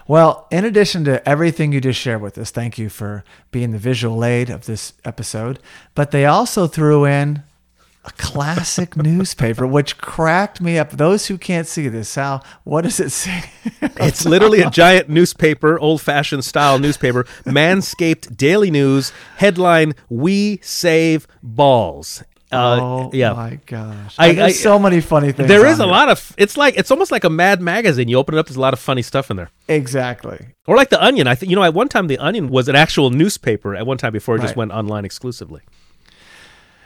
Well, 0.07 0.47
in 0.51 0.65
addition 0.65 1.05
to 1.05 1.27
everything 1.27 1.71
you 1.71 1.79
just 1.79 1.99
shared 1.99 2.21
with 2.21 2.37
us, 2.37 2.51
thank 2.51 2.77
you 2.77 2.89
for 2.89 3.23
being 3.51 3.71
the 3.71 3.77
visual 3.77 4.23
aid 4.25 4.49
of 4.49 4.65
this 4.65 4.93
episode. 5.05 5.59
But 5.95 6.11
they 6.11 6.25
also 6.25 6.67
threw 6.67 7.05
in 7.05 7.43
a 8.05 8.11
classic 8.17 8.97
newspaper, 8.97 9.65
which 9.65 9.97
cracked 9.97 10.59
me 10.59 10.77
up. 10.77 10.91
Those 10.91 11.27
who 11.27 11.37
can't 11.37 11.65
see 11.67 11.87
this, 11.87 12.09
Sal, 12.09 12.43
what 12.65 12.81
does 12.81 12.99
it 12.99 13.11
say? 13.11 13.45
It's 13.81 14.25
literally 14.25 14.59
a 14.59 14.69
giant 14.69 15.07
newspaper, 15.07 15.79
old 15.79 16.01
fashioned 16.01 16.43
style 16.43 16.79
newspaper, 16.79 17.23
Manscaped 17.45 18.35
Daily 18.35 18.71
News, 18.71 19.13
headline 19.37 19.93
We 20.09 20.59
Save 20.61 21.27
Balls. 21.41 22.23
Uh, 22.53 22.79
oh 22.81 23.09
yeah. 23.13 23.33
my 23.33 23.59
gosh! 23.65 24.15
I- 24.17 24.33
There's 24.33 24.53
I- 24.53 24.55
so 24.55 24.79
many 24.79 25.01
funny 25.01 25.31
things. 25.31 25.47
There 25.47 25.65
is 25.65 25.79
a 25.79 25.83
here. 25.83 25.91
lot 25.91 26.09
of, 26.09 26.33
it's 26.37 26.57
like, 26.57 26.77
it's 26.77 26.91
almost 26.91 27.11
like 27.11 27.23
a 27.23 27.29
mad 27.29 27.61
magazine. 27.61 28.07
You 28.07 28.17
open 28.17 28.35
it 28.35 28.39
up, 28.39 28.47
there's 28.47 28.57
a 28.57 28.61
lot 28.61 28.73
of 28.73 28.79
funny 28.79 29.01
stuff 29.01 29.29
in 29.31 29.37
there. 29.37 29.49
exactly. 29.67 30.47
Or 30.67 30.75
like 30.77 30.89
the 30.89 31.03
Onion. 31.03 31.27
I 31.27 31.35
think, 31.35 31.49
you 31.49 31.55
know, 31.55 31.63
at 31.63 31.73
one 31.73 31.89
time, 31.89 32.07
the 32.07 32.17
Onion 32.19 32.49
was 32.49 32.67
an 32.69 32.75
actual 32.75 33.09
newspaper 33.09 33.75
at 33.75 33.85
one 33.85 33.97
time 33.97 34.13
before 34.13 34.35
it 34.37 34.41
just 34.41 34.55
went 34.55 34.71
online 34.71 35.03
exclusively. 35.05 35.61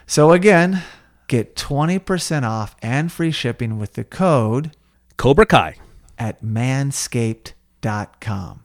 So 0.07 0.31
again, 0.31 0.81
get 1.27 1.55
twenty 1.55 1.99
percent 1.99 2.45
off 2.45 2.75
and 2.81 3.11
free 3.11 3.31
shipping 3.31 3.77
with 3.77 3.93
the 3.93 4.03
code 4.03 4.71
Cobra 5.17 5.45
Kai. 5.45 5.75
at 6.17 6.43
manscaped.com. 6.43 8.63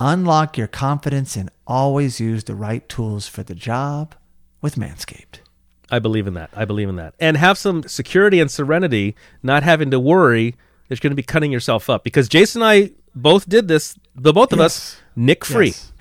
Unlock 0.00 0.56
your 0.56 0.68
confidence 0.68 1.34
and 1.36 1.50
always 1.66 2.20
use 2.20 2.44
the 2.44 2.54
right 2.54 2.88
tools 2.88 3.26
for 3.26 3.42
the 3.42 3.54
job 3.54 4.14
with 4.62 4.76
Manscaped. 4.76 5.40
I 5.90 5.98
believe 5.98 6.26
in 6.26 6.34
that. 6.34 6.50
I 6.54 6.64
believe 6.64 6.88
in 6.88 6.96
that. 6.96 7.14
And 7.18 7.36
have 7.36 7.58
some 7.58 7.82
security 7.84 8.40
and 8.40 8.50
serenity, 8.50 9.14
not 9.42 9.62
having 9.62 9.90
to 9.90 10.00
worry 10.00 10.54
that 10.88 10.96
you're 10.96 11.08
going 11.08 11.12
to 11.12 11.16
be 11.16 11.22
cutting 11.22 11.52
yourself 11.52 11.88
up. 11.88 12.04
Because 12.04 12.28
Jason 12.28 12.62
and 12.62 12.68
I 12.68 12.90
both 13.14 13.48
did 13.48 13.68
this, 13.68 13.96
the 14.14 14.32
both 14.32 14.52
of 14.52 14.60
us, 14.60 14.96
nick 15.16 15.44
free. 15.44 15.68
Yes. 15.68 15.92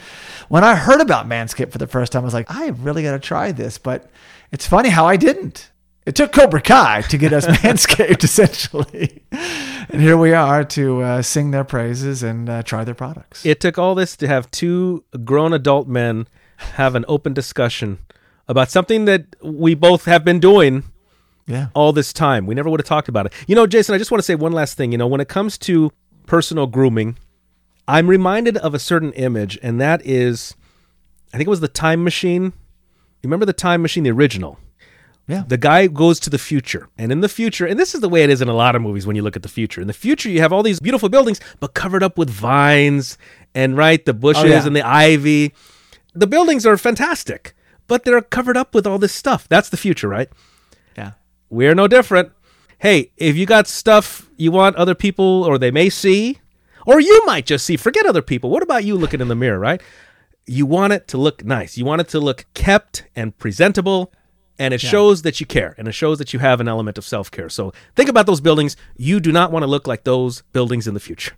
When 0.49 0.63
I 0.63 0.75
heard 0.75 1.01
about 1.01 1.27
Manscaped 1.27 1.71
for 1.71 1.77
the 1.77 1.87
first 1.87 2.11
time, 2.11 2.21
I 2.21 2.25
was 2.25 2.33
like, 2.33 2.49
I 2.49 2.69
really 2.69 3.03
got 3.03 3.11
to 3.11 3.19
try 3.19 3.51
this. 3.51 3.77
But 3.77 4.09
it's 4.51 4.65
funny 4.67 4.89
how 4.89 5.05
I 5.05 5.17
didn't. 5.17 5.71
It 6.05 6.15
took 6.15 6.31
Cobra 6.31 6.61
Kai 6.61 7.01
to 7.01 7.17
get 7.17 7.33
us 7.33 7.45
Manscaped, 7.47 8.23
essentially. 8.23 9.23
And 9.29 10.01
here 10.01 10.15
we 10.15 10.33
are 10.33 10.63
to 10.63 11.01
uh, 11.01 11.21
sing 11.21 11.51
their 11.51 11.65
praises 11.65 12.23
and 12.23 12.49
uh, 12.49 12.63
try 12.63 12.85
their 12.85 12.95
products. 12.95 13.45
It 13.45 13.59
took 13.59 13.77
all 13.77 13.93
this 13.93 14.15
to 14.17 14.27
have 14.27 14.49
two 14.51 15.03
grown 15.25 15.51
adult 15.51 15.87
men 15.87 16.27
have 16.57 16.95
an 16.95 17.05
open 17.07 17.33
discussion 17.33 17.99
about 18.47 18.71
something 18.71 19.05
that 19.05 19.25
we 19.41 19.75
both 19.75 20.05
have 20.05 20.23
been 20.23 20.39
doing 20.39 20.83
yeah. 21.45 21.67
all 21.73 21.93
this 21.93 22.13
time. 22.13 22.45
We 22.45 22.55
never 22.55 22.69
would 22.69 22.79
have 22.79 22.87
talked 22.87 23.09
about 23.09 23.25
it. 23.25 23.33
You 23.47 23.55
know, 23.55 23.67
Jason, 23.67 23.95
I 23.95 23.97
just 23.97 24.11
want 24.11 24.19
to 24.19 24.25
say 24.25 24.35
one 24.35 24.51
last 24.51 24.77
thing. 24.77 24.91
You 24.91 24.97
know, 24.97 25.07
when 25.07 25.21
it 25.21 25.27
comes 25.27 25.57
to 25.59 25.91
personal 26.25 26.67
grooming, 26.67 27.17
I'm 27.87 28.07
reminded 28.07 28.57
of 28.57 28.73
a 28.73 28.79
certain 28.79 29.13
image, 29.13 29.57
and 29.63 29.79
that 29.79 30.05
is, 30.05 30.55
I 31.33 31.37
think 31.37 31.47
it 31.47 31.49
was 31.49 31.61
the 31.61 31.67
time 31.67 32.03
machine. 32.03 32.43
You 32.43 33.23
remember 33.23 33.45
the 33.45 33.53
time 33.53 33.81
machine, 33.81 34.03
the 34.03 34.11
original? 34.11 34.59
Yeah. 35.27 35.43
The 35.45 35.57
guy 35.57 35.87
goes 35.87 36.19
to 36.21 36.29
the 36.29 36.37
future, 36.37 36.87
and 36.97 37.11
in 37.11 37.19
the 37.19 37.29
future, 37.29 37.65
and 37.65 37.77
this 37.77 37.93
is 37.93 37.99
the 37.99 38.07
way 38.07 38.23
it 38.23 38.29
is 38.29 38.41
in 38.41 38.47
a 38.47 38.53
lot 38.53 38.75
of 38.75 38.81
movies 38.81 39.05
when 39.05 39.17
you 39.17 39.21
look 39.21 39.35
at 39.35 39.43
the 39.43 39.49
future. 39.49 39.81
In 39.81 39.87
the 39.87 39.93
future, 39.93 40.29
you 40.29 40.39
have 40.39 40.53
all 40.53 40.63
these 40.63 40.79
beautiful 40.79 41.09
buildings, 41.09 41.41
but 41.59 41.73
covered 41.73 42.01
up 42.01 42.17
with 42.17 42.29
vines 42.29 43.17
and 43.53 43.75
right 43.75 44.05
the 44.05 44.13
bushes 44.13 44.43
oh, 44.43 44.47
yeah. 44.47 44.65
and 44.65 44.75
the 44.75 44.87
ivy. 44.87 45.53
The 46.13 46.27
buildings 46.27 46.65
are 46.65 46.77
fantastic, 46.77 47.53
but 47.87 48.03
they're 48.03 48.21
covered 48.21 48.57
up 48.57 48.73
with 48.73 48.85
all 48.85 48.99
this 48.99 49.13
stuff. 49.13 49.47
That's 49.49 49.69
the 49.69 49.77
future, 49.77 50.07
right? 50.07 50.29
Yeah. 50.97 51.11
We're 51.49 51.75
no 51.75 51.87
different. 51.87 52.31
Hey, 52.79 53.11
if 53.17 53.35
you 53.35 53.45
got 53.45 53.67
stuff 53.67 54.29
you 54.37 54.51
want 54.51 54.75
other 54.75 54.95
people 54.95 55.43
or 55.43 55.57
they 55.57 55.71
may 55.71 55.89
see, 55.89 56.39
or 56.85 56.99
you 56.99 57.25
might 57.25 57.45
just 57.45 57.65
see, 57.65 57.75
forget 57.75 58.05
other 58.05 58.21
people. 58.21 58.49
What 58.49 58.63
about 58.63 58.85
you 58.85 58.95
looking 58.95 59.19
in 59.19 59.27
the 59.27 59.35
mirror, 59.35 59.59
right? 59.59 59.81
You 60.45 60.65
want 60.65 60.93
it 60.93 61.07
to 61.09 61.17
look 61.17 61.43
nice. 61.43 61.77
You 61.77 61.85
want 61.85 62.01
it 62.01 62.07
to 62.09 62.19
look 62.19 62.45
kept 62.53 63.03
and 63.15 63.37
presentable, 63.37 64.13
and 64.59 64.73
it 64.73 64.79
shows 64.79 65.23
that 65.23 65.39
you 65.39 65.45
care 65.45 65.75
and 65.77 65.87
it 65.87 65.91
shows 65.91 66.17
that 66.17 66.33
you 66.33 66.39
have 66.39 66.59
an 66.61 66.67
element 66.67 66.97
of 66.97 67.05
self 67.05 67.29
care. 67.29 67.49
So 67.49 67.73
think 67.95 68.09
about 68.09 68.25
those 68.25 68.41
buildings. 68.41 68.77
You 68.95 69.19
do 69.19 69.31
not 69.31 69.51
want 69.51 69.63
to 69.63 69.67
look 69.67 69.87
like 69.87 70.03
those 70.03 70.41
buildings 70.53 70.87
in 70.87 70.93
the 70.93 70.99
future. 70.99 71.33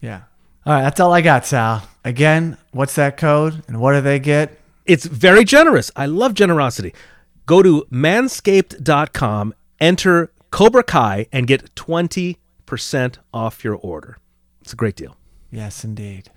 Yeah. 0.00 0.22
All 0.66 0.74
right. 0.74 0.82
That's 0.82 1.00
all 1.00 1.12
I 1.12 1.20
got, 1.20 1.46
Sal. 1.46 1.82
Again, 2.04 2.58
what's 2.72 2.94
that 2.96 3.16
code 3.16 3.62
and 3.68 3.80
what 3.80 3.92
do 3.92 4.00
they 4.00 4.18
get? 4.18 4.58
It's 4.88 5.04
very 5.04 5.44
generous. 5.44 5.90
I 5.94 6.06
love 6.06 6.32
generosity. 6.32 6.94
Go 7.44 7.62
to 7.62 7.86
manscaped.com, 7.92 9.54
enter 9.78 10.32
Cobra 10.50 10.82
Kai, 10.82 11.26
and 11.30 11.46
get 11.46 11.74
20% 11.74 13.18
off 13.34 13.62
your 13.62 13.74
order. 13.74 14.18
It's 14.62 14.72
a 14.72 14.76
great 14.76 14.96
deal. 14.96 15.16
Yes, 15.50 15.84
indeed. 15.84 16.30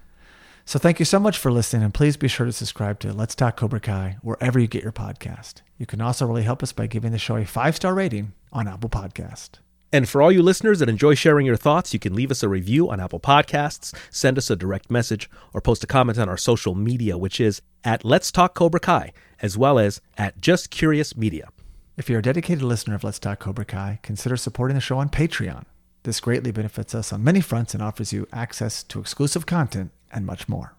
So 0.65 0.77
thank 0.79 0.99
you 0.99 1.05
so 1.05 1.17
much 1.19 1.37
for 1.37 1.51
listening, 1.51 1.83
and 1.83 1.93
please 1.93 2.17
be 2.17 2.27
sure 2.27 2.45
to 2.45 2.51
subscribe 2.51 2.99
to 2.99 3.13
Let's 3.13 3.35
Talk 3.35 3.57
Cobra 3.57 3.79
Kai 3.79 4.17
wherever 4.21 4.59
you 4.59 4.67
get 4.67 4.83
your 4.83 4.91
podcast. 4.91 5.61
You 5.77 5.85
can 5.85 6.01
also 6.01 6.25
really 6.25 6.43
help 6.43 6.61
us 6.61 6.73
by 6.73 6.87
giving 6.87 7.11
the 7.13 7.17
show 7.17 7.37
a 7.37 7.45
five 7.45 7.75
star 7.77 7.93
rating 7.93 8.33
on 8.51 8.67
Apple 8.67 8.89
Podcast. 8.89 9.59
And 9.93 10.07
for 10.07 10.21
all 10.21 10.31
you 10.31 10.41
listeners 10.41 10.79
that 10.79 10.87
enjoy 10.87 11.15
sharing 11.15 11.45
your 11.45 11.57
thoughts, 11.57 11.93
you 11.93 11.99
can 11.99 12.13
leave 12.13 12.31
us 12.31 12.43
a 12.43 12.49
review 12.49 12.89
on 12.89 13.01
Apple 13.01 13.19
Podcasts, 13.19 13.93
send 14.09 14.37
us 14.37 14.49
a 14.49 14.55
direct 14.55 14.89
message, 14.89 15.29
or 15.53 15.59
post 15.59 15.83
a 15.83 15.87
comment 15.87 16.17
on 16.17 16.29
our 16.29 16.37
social 16.37 16.75
media, 16.75 17.17
which 17.17 17.41
is 17.41 17.61
at 17.83 18.05
Let's 18.05 18.31
Talk 18.31 18.53
Cobra 18.53 18.79
Kai, 18.79 19.11
as 19.41 19.57
well 19.57 19.77
as 19.77 19.99
at 20.17 20.39
Just 20.39 20.69
Curious 20.69 21.17
Media. 21.17 21.49
If 21.97 22.09
you're 22.09 22.19
a 22.19 22.23
dedicated 22.23 22.63
listener 22.63 22.95
of 22.95 23.03
Let's 23.03 23.19
Talk 23.19 23.39
Cobra 23.39 23.65
Kai, 23.65 23.99
consider 24.01 24.37
supporting 24.37 24.75
the 24.75 24.81
show 24.81 24.97
on 24.97 25.09
Patreon. 25.09 25.65
This 26.03 26.21
greatly 26.21 26.51
benefits 26.51 26.95
us 26.95 27.11
on 27.11 27.23
many 27.23 27.41
fronts 27.41 27.73
and 27.73 27.83
offers 27.83 28.13
you 28.13 28.27
access 28.31 28.83
to 28.83 28.99
exclusive 28.99 29.45
content 29.45 29.91
and 30.09 30.25
much 30.25 30.47
more. 30.47 30.73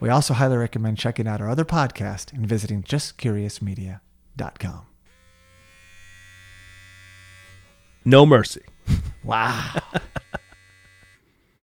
We 0.00 0.08
also 0.08 0.32
highly 0.34 0.56
recommend 0.56 0.98
checking 0.98 1.28
out 1.28 1.42
our 1.42 1.50
other 1.50 1.66
podcast 1.66 2.32
and 2.32 2.46
visiting 2.46 2.82
justcuriousmedia.com. 2.82 4.93
No 8.04 8.26
mercy. 8.26 8.62
Wow. 9.24 9.80